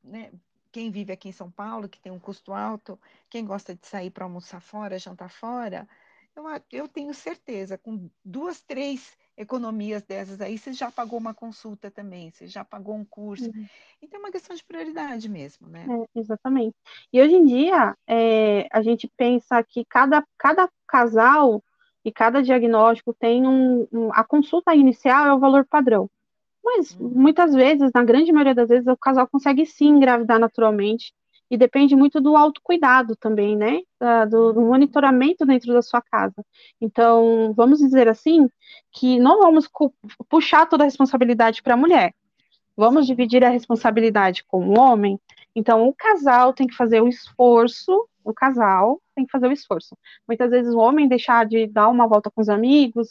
Né, 0.02 0.32
quem 0.70 0.90
vive 0.90 1.12
aqui 1.12 1.30
em 1.30 1.32
São 1.32 1.50
Paulo, 1.50 1.88
que 1.88 1.98
tem 1.98 2.12
um 2.12 2.20
custo 2.20 2.52
alto, 2.52 3.00
quem 3.30 3.44
gosta 3.44 3.74
de 3.74 3.86
sair 3.86 4.10
para 4.10 4.24
almoçar 4.24 4.60
fora, 4.60 4.98
jantar 4.98 5.30
fora, 5.30 5.88
eu, 6.36 6.44
eu 6.70 6.88
tenho 6.88 7.14
certeza, 7.14 7.78
com 7.78 8.10
duas, 8.22 8.60
três 8.60 9.16
economias 9.38 10.02
dessas 10.02 10.40
aí, 10.40 10.58
você 10.58 10.72
já 10.72 10.90
pagou 10.90 11.18
uma 11.18 11.32
consulta 11.32 11.90
também, 11.90 12.30
você 12.30 12.48
já 12.48 12.64
pagou 12.64 12.96
um 12.96 13.04
curso. 13.04 13.46
Uhum. 13.46 13.66
Então 14.02 14.18
é 14.18 14.22
uma 14.22 14.32
questão 14.32 14.54
de 14.54 14.64
prioridade 14.64 15.28
mesmo, 15.28 15.68
né? 15.68 15.86
É, 15.88 16.18
exatamente. 16.18 16.74
E 17.12 17.22
hoje 17.22 17.34
em 17.34 17.44
dia, 17.46 17.96
é, 18.06 18.66
a 18.72 18.82
gente 18.82 19.08
pensa 19.16 19.62
que 19.62 19.84
cada, 19.84 20.24
cada 20.36 20.68
casal 20.86 21.62
e 22.04 22.10
cada 22.10 22.42
diagnóstico 22.42 23.14
tem 23.14 23.46
um, 23.46 23.86
um, 23.92 24.12
A 24.12 24.24
consulta 24.24 24.74
inicial 24.74 25.26
é 25.26 25.32
o 25.32 25.38
valor 25.38 25.64
padrão. 25.64 26.10
Mas 26.62 26.94
uhum. 26.96 27.08
muitas 27.08 27.54
vezes, 27.54 27.92
na 27.94 28.04
grande 28.04 28.32
maioria 28.32 28.54
das 28.54 28.68
vezes, 28.68 28.88
o 28.88 28.96
casal 28.96 29.28
consegue 29.28 29.64
sim 29.64 29.88
engravidar 29.88 30.38
naturalmente 30.38 31.14
e 31.50 31.56
depende 31.56 31.96
muito 31.96 32.20
do 32.20 32.36
autocuidado 32.36 33.16
também, 33.16 33.56
né? 33.56 33.80
Da, 33.98 34.24
do, 34.24 34.52
do, 34.52 34.60
monitoramento 34.60 35.46
dentro 35.46 35.72
da 35.72 35.82
sua 35.82 36.02
casa. 36.02 36.44
Então, 36.80 37.52
vamos 37.54 37.78
dizer 37.78 38.08
assim, 38.08 38.48
que 38.92 39.18
não 39.18 39.40
vamos 39.40 39.68
puxar 40.28 40.66
toda 40.66 40.84
a 40.84 40.86
responsabilidade 40.86 41.62
para 41.62 41.74
a 41.74 41.76
mulher. 41.76 42.14
Vamos 42.76 43.06
dividir 43.06 43.44
a 43.44 43.48
responsabilidade 43.48 44.44
com 44.44 44.68
o 44.68 44.78
homem. 44.78 45.18
Então, 45.54 45.88
o 45.88 45.94
casal 45.94 46.52
tem 46.52 46.66
que 46.66 46.76
fazer 46.76 47.00
o 47.00 47.08
esforço, 47.08 48.06
o 48.22 48.32
casal 48.34 49.00
tem 49.14 49.24
que 49.24 49.32
fazer 49.32 49.48
o 49.48 49.52
esforço. 49.52 49.96
Muitas 50.28 50.50
vezes 50.50 50.72
o 50.72 50.78
homem 50.78 51.08
deixar 51.08 51.46
de 51.46 51.66
dar 51.66 51.88
uma 51.88 52.06
volta 52.06 52.30
com 52.30 52.40
os 52.40 52.48
amigos, 52.48 53.08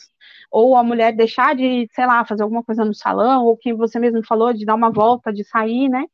ou 0.51 0.75
a 0.77 0.83
mulher 0.83 1.11
deixar 1.13 1.55
de, 1.55 1.89
sei 1.91 2.05
lá, 2.05 2.23
fazer 2.23 2.43
alguma 2.43 2.63
coisa 2.63 2.85
no 2.85 2.93
salão, 2.93 3.45
ou 3.45 3.57
quem 3.57 3.73
você 3.73 3.99
mesmo 3.99 4.23
falou, 4.25 4.53
de 4.53 4.65
dar 4.65 4.75
uma 4.75 4.91
volta, 4.91 5.33
de 5.33 5.43
sair, 5.43 5.89
né? 5.89 6.05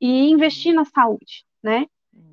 E 0.00 0.30
investir 0.30 0.72
na 0.74 0.84
saúde 0.84 1.45
né? 1.66 1.86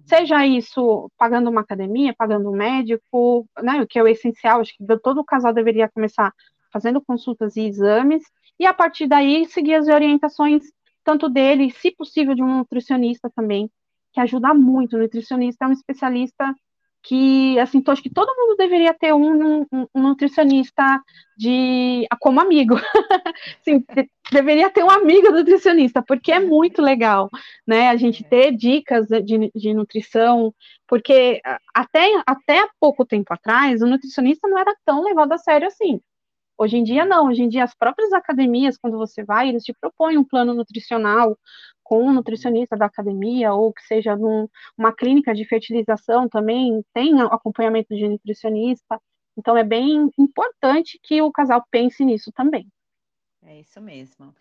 Seja 0.05 0.45
isso 0.45 1.09
pagando 1.17 1.49
uma 1.49 1.61
academia, 1.61 2.13
pagando 2.15 2.49
um 2.51 2.55
médico, 2.55 3.47
né, 3.61 3.81
o 3.81 3.87
que 3.87 3.97
é 3.97 4.03
o 4.03 4.07
essencial, 4.07 4.61
acho 4.61 4.73
que 4.77 4.85
todo 5.01 5.23
casal 5.23 5.51
deveria 5.51 5.89
começar 5.89 6.31
fazendo 6.71 7.01
consultas 7.01 7.55
e 7.55 7.61
exames, 7.61 8.23
e 8.59 8.65
a 8.65 8.73
partir 8.73 9.07
daí 9.07 9.45
seguir 9.45 9.73
as 9.73 9.87
orientações, 9.87 10.63
tanto 11.03 11.27
dele, 11.27 11.71
se 11.71 11.91
possível, 11.91 12.35
de 12.35 12.43
um 12.43 12.57
nutricionista 12.59 13.29
também, 13.35 13.69
que 14.13 14.19
ajuda 14.19 14.53
muito. 14.53 14.95
O 14.95 14.99
nutricionista 14.99 15.65
é 15.65 15.67
um 15.67 15.71
especialista 15.71 16.53
que, 17.03 17.59
assim, 17.59 17.83
acho 17.85 18.01
que 18.01 18.09
todo 18.09 18.33
mundo 18.35 18.55
deveria 18.55 18.93
ter 18.93 19.13
um, 19.13 19.61
um, 19.71 19.87
um 19.93 20.01
nutricionista 20.01 21.01
de 21.37 22.07
como 22.19 22.39
amigo. 22.39 22.75
Sim, 23.61 23.83
deveria 24.31 24.69
ter 24.69 24.83
um 24.83 24.89
amigo 24.89 25.29
nutricionista, 25.29 26.01
porque 26.01 26.31
é 26.31 26.39
muito 26.39 26.81
legal, 26.81 27.29
né? 27.67 27.89
A 27.89 27.97
gente 27.97 28.23
ter 28.23 28.55
dicas 28.55 29.07
de, 29.07 29.51
de 29.53 29.73
nutrição, 29.73 30.53
porque 30.87 31.41
até, 31.73 32.07
até 32.25 32.67
pouco 32.79 33.05
tempo 33.05 33.33
atrás, 33.33 33.81
o 33.81 33.87
nutricionista 33.87 34.47
não 34.47 34.57
era 34.57 34.73
tão 34.85 35.03
levado 35.03 35.33
a 35.33 35.37
sério 35.37 35.67
assim. 35.67 35.99
Hoje 36.57 36.77
em 36.77 36.83
dia, 36.83 37.03
não. 37.03 37.27
Hoje 37.27 37.41
em 37.43 37.49
dia, 37.49 37.63
as 37.63 37.75
próprias 37.75 38.13
academias, 38.13 38.77
quando 38.77 38.97
você 38.97 39.23
vai, 39.23 39.49
eles 39.49 39.63
te 39.63 39.73
propõem 39.73 40.17
um 40.17 40.23
plano 40.23 40.53
nutricional, 40.53 41.37
com 41.93 42.07
um 42.07 42.11
nutricionista 42.11 42.75
da 42.75 42.87
academia, 42.87 43.53
ou 43.53 43.71
que 43.71 43.83
seja 43.83 44.15
numa 44.15 44.91
clínica 44.97 45.31
de 45.31 45.45
fertilização 45.45 46.27
também, 46.27 46.83
tem 46.91 47.21
acompanhamento 47.21 47.95
de 47.95 48.07
nutricionista. 48.07 48.99
Então, 49.37 49.55
é 49.55 49.63
bem 49.63 50.09
importante 50.17 50.99
que 51.03 51.21
o 51.21 51.31
casal 51.31 51.63
pense 51.69 52.03
nisso 52.03 52.31
também. 52.31 52.67
É 53.45 53.59
isso 53.59 53.79
mesmo. 53.79 54.33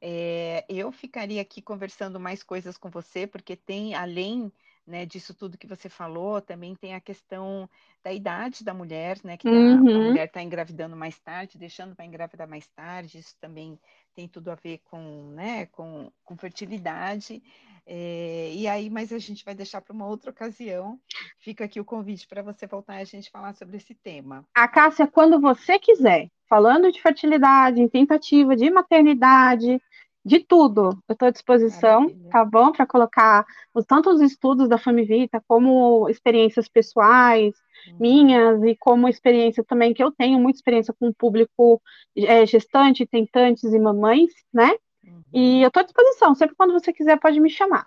É, 0.00 0.64
eu 0.68 0.90
ficaria 0.90 1.40
aqui 1.40 1.62
conversando 1.62 2.18
mais 2.18 2.42
coisas 2.42 2.76
com 2.76 2.90
você, 2.90 3.24
porque 3.24 3.54
tem, 3.54 3.94
além 3.94 4.50
né, 4.84 5.06
disso 5.06 5.32
tudo 5.32 5.58
que 5.58 5.66
você 5.66 5.88
falou, 5.88 6.40
também 6.40 6.74
tem 6.74 6.92
a 6.92 7.00
questão 7.00 7.70
da 8.02 8.12
idade 8.12 8.64
da 8.64 8.74
mulher, 8.74 9.18
né? 9.22 9.36
Que 9.36 9.48
uhum. 9.48 9.76
a, 9.76 9.78
a 9.78 10.08
mulher 10.08 10.26
está 10.26 10.42
engravidando 10.42 10.96
mais 10.96 11.18
tarde, 11.20 11.56
deixando 11.56 11.94
para 11.94 12.04
engravidar 12.04 12.48
mais 12.48 12.66
tarde, 12.68 13.18
isso 13.18 13.36
também 13.40 13.78
tem 14.16 14.26
tudo 14.26 14.50
a 14.50 14.54
ver 14.54 14.80
com, 14.90 15.30
né, 15.34 15.66
com, 15.66 16.10
com 16.24 16.36
fertilidade. 16.38 17.42
É, 17.86 18.50
e 18.52 18.66
aí, 18.66 18.88
mas 18.88 19.12
a 19.12 19.18
gente 19.18 19.44
vai 19.44 19.54
deixar 19.54 19.82
para 19.82 19.92
uma 19.92 20.06
outra 20.06 20.30
ocasião. 20.30 20.98
Fica 21.38 21.66
aqui 21.66 21.78
o 21.78 21.84
convite 21.84 22.26
para 22.26 22.42
você 22.42 22.66
voltar 22.66 22.96
e 22.96 23.02
a 23.02 23.04
gente 23.04 23.30
falar 23.30 23.54
sobre 23.54 23.76
esse 23.76 23.94
tema. 23.94 24.44
A 24.54 24.66
Cássia, 24.66 25.06
quando 25.06 25.38
você 25.38 25.78
quiser, 25.78 26.30
falando 26.48 26.90
de 26.90 27.00
fertilidade, 27.00 27.88
tentativa 27.90 28.56
de 28.56 28.70
maternidade, 28.70 29.80
de 30.26 30.40
tudo. 30.40 30.90
Eu 31.08 31.12
estou 31.12 31.28
à 31.28 31.30
disposição, 31.30 32.00
Maravilha. 32.00 32.30
tá 32.30 32.44
bom? 32.44 32.72
Para 32.72 32.84
colocar 32.84 33.46
os, 33.72 33.84
tanto 33.84 34.10
os 34.10 34.20
estudos 34.20 34.68
da 34.68 34.76
Famivita, 34.76 35.40
como 35.46 36.08
experiências 36.08 36.68
pessoais 36.68 37.54
uhum. 37.86 37.96
minhas, 38.00 38.62
e 38.64 38.74
como 38.74 39.08
experiência 39.08 39.62
também 39.62 39.94
que 39.94 40.02
eu 40.02 40.10
tenho, 40.10 40.40
muita 40.40 40.58
experiência 40.58 40.92
com 40.98 41.08
o 41.08 41.14
público 41.14 41.80
é, 42.16 42.44
gestante, 42.44 43.06
tentantes 43.06 43.72
e 43.72 43.78
mamães, 43.78 44.32
né? 44.52 44.72
Uhum. 45.04 45.22
E 45.32 45.62
eu 45.62 45.68
estou 45.68 45.80
à 45.80 45.84
disposição, 45.84 46.34
sempre 46.34 46.56
quando 46.56 46.72
você 46.72 46.92
quiser 46.92 47.20
pode 47.20 47.38
me 47.38 47.48
chamar. 47.48 47.86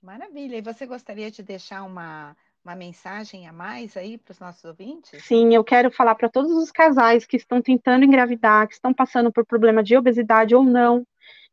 Maravilha. 0.00 0.56
E 0.56 0.62
você 0.62 0.86
gostaria 0.86 1.28
de 1.28 1.42
deixar 1.42 1.82
uma, 1.82 2.36
uma 2.64 2.76
mensagem 2.76 3.48
a 3.48 3.52
mais 3.52 3.96
aí 3.96 4.16
para 4.16 4.30
os 4.30 4.38
nossos 4.38 4.64
ouvintes? 4.64 5.24
Sim, 5.24 5.52
eu 5.52 5.64
quero 5.64 5.90
falar 5.90 6.14
para 6.14 6.28
todos 6.28 6.52
os 6.52 6.70
casais 6.70 7.26
que 7.26 7.36
estão 7.36 7.60
tentando 7.60 8.04
engravidar, 8.04 8.68
que 8.68 8.74
estão 8.74 8.94
passando 8.94 9.32
por 9.32 9.44
problema 9.44 9.82
de 9.82 9.96
obesidade 9.96 10.54
ou 10.54 10.62
não, 10.62 11.04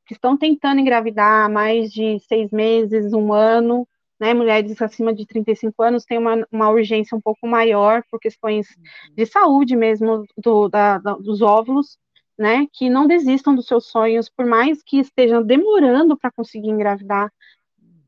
que 0.05 0.13
estão 0.13 0.37
tentando 0.37 0.81
engravidar 0.81 1.45
há 1.45 1.49
mais 1.49 1.91
de 1.91 2.19
seis 2.19 2.51
meses, 2.51 3.13
um 3.13 3.33
ano, 3.33 3.87
né, 4.21 4.35
mulheres 4.35 4.79
acima 4.79 5.11
de 5.11 5.25
35 5.25 5.81
anos 5.81 6.05
têm 6.05 6.19
uma, 6.19 6.47
uma 6.51 6.69
urgência 6.69 7.17
um 7.17 7.21
pouco 7.21 7.47
maior 7.47 8.03
por 8.09 8.19
questões 8.19 8.67
uhum. 8.69 9.15
de 9.15 9.25
saúde 9.25 9.75
mesmo 9.75 10.25
do, 10.37 10.69
da, 10.69 10.99
da, 10.99 11.13
dos 11.15 11.41
óvulos, 11.41 11.97
né, 12.37 12.67
que 12.71 12.87
não 12.87 13.07
desistam 13.07 13.55
dos 13.55 13.65
seus 13.65 13.87
sonhos, 13.87 14.29
por 14.29 14.45
mais 14.45 14.83
que 14.83 14.99
estejam 14.99 15.41
demorando 15.41 16.15
para 16.15 16.31
conseguir 16.31 16.69
engravidar, 16.69 17.33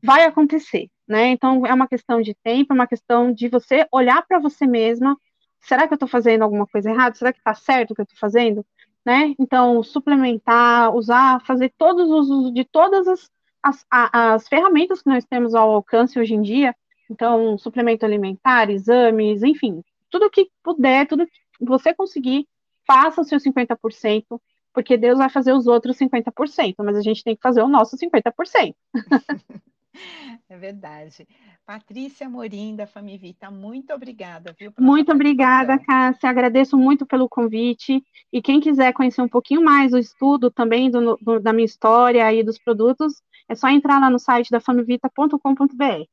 vai 0.00 0.24
acontecer, 0.24 0.88
né, 1.06 1.28
então 1.30 1.66
é 1.66 1.74
uma 1.74 1.88
questão 1.88 2.22
de 2.22 2.32
tempo, 2.44 2.72
é 2.72 2.74
uma 2.74 2.86
questão 2.86 3.32
de 3.32 3.48
você 3.48 3.84
olhar 3.90 4.24
para 4.24 4.38
você 4.38 4.68
mesma, 4.68 5.16
será 5.60 5.88
que 5.88 5.94
eu 5.94 5.96
estou 5.96 6.08
fazendo 6.08 6.42
alguma 6.42 6.66
coisa 6.66 6.90
errada, 6.90 7.16
será 7.16 7.32
que 7.32 7.40
está 7.40 7.54
certo 7.54 7.90
o 7.90 7.94
que 7.94 8.02
eu 8.02 8.04
estou 8.04 8.18
fazendo, 8.18 8.64
né? 9.04 9.34
Então, 9.38 9.82
suplementar, 9.82 10.94
usar, 10.94 11.40
fazer 11.44 11.72
todos 11.76 12.10
os 12.10 12.30
usos 12.30 12.54
de 12.54 12.64
todas 12.64 13.06
as, 13.06 13.30
as, 13.62 13.86
as 13.90 14.48
ferramentas 14.48 15.02
que 15.02 15.08
nós 15.08 15.24
temos 15.24 15.54
ao 15.54 15.70
alcance 15.70 16.18
hoje 16.18 16.34
em 16.34 16.42
dia. 16.42 16.74
Então, 17.10 17.58
suplemento 17.58 18.06
alimentar, 18.06 18.70
exames, 18.70 19.42
enfim, 19.42 19.82
tudo 20.10 20.30
que 20.30 20.48
puder, 20.62 21.06
tudo 21.06 21.26
que 21.26 21.64
você 21.64 21.92
conseguir, 21.94 22.48
faça 22.86 23.20
o 23.20 23.24
seu 23.24 23.38
50%, 23.38 24.40
porque 24.72 24.96
Deus 24.96 25.18
vai 25.18 25.28
fazer 25.28 25.52
os 25.52 25.66
outros 25.66 25.98
50%, 25.98 26.74
mas 26.78 26.96
a 26.96 27.02
gente 27.02 27.22
tem 27.22 27.36
que 27.36 27.42
fazer 27.42 27.62
o 27.62 27.68
nosso 27.68 27.96
50%. 27.96 28.74
É 30.48 30.56
verdade. 30.56 31.26
Patrícia 31.64 32.28
Morim, 32.28 32.76
da 32.76 32.86
Famivita, 32.86 33.50
muito 33.50 33.92
obrigada. 33.92 34.54
Viu, 34.58 34.72
muito 34.78 35.12
obrigada, 35.12 35.78
Cássia. 35.78 36.28
Agradeço 36.28 36.76
muito 36.76 37.06
pelo 37.06 37.28
convite. 37.28 38.02
E 38.32 38.42
quem 38.42 38.60
quiser 38.60 38.92
conhecer 38.92 39.22
um 39.22 39.28
pouquinho 39.28 39.62
mais 39.62 39.92
do 39.92 39.98
estudo 39.98 40.50
também 40.50 40.90
do, 40.90 41.16
do, 41.16 41.40
da 41.40 41.52
minha 41.52 41.64
história 41.64 42.32
e 42.32 42.42
dos 42.42 42.58
produtos, 42.58 43.22
é 43.48 43.54
só 43.54 43.68
entrar 43.68 44.00
lá 44.00 44.10
no 44.10 44.18
site 44.18 44.50
da 44.50 44.60
famivita.com.br. 44.60 46.04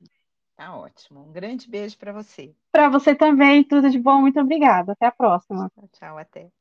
Tá 0.56 0.76
ótimo. 0.78 1.22
Um 1.22 1.32
grande 1.32 1.68
beijo 1.68 1.98
para 1.98 2.14
você. 2.14 2.56
Para 2.72 2.90
você 2.90 3.16
também, 3.16 3.64
tudo 3.64 3.90
de 3.90 4.00
bom. 4.00 4.22
Muito 4.22 4.40
obrigada. 4.40 4.92
Até 4.94 5.08
a 5.08 5.12
próxima. 5.12 5.70
Tchau, 5.76 5.88
tchau 5.92 6.18
até. 6.18 6.61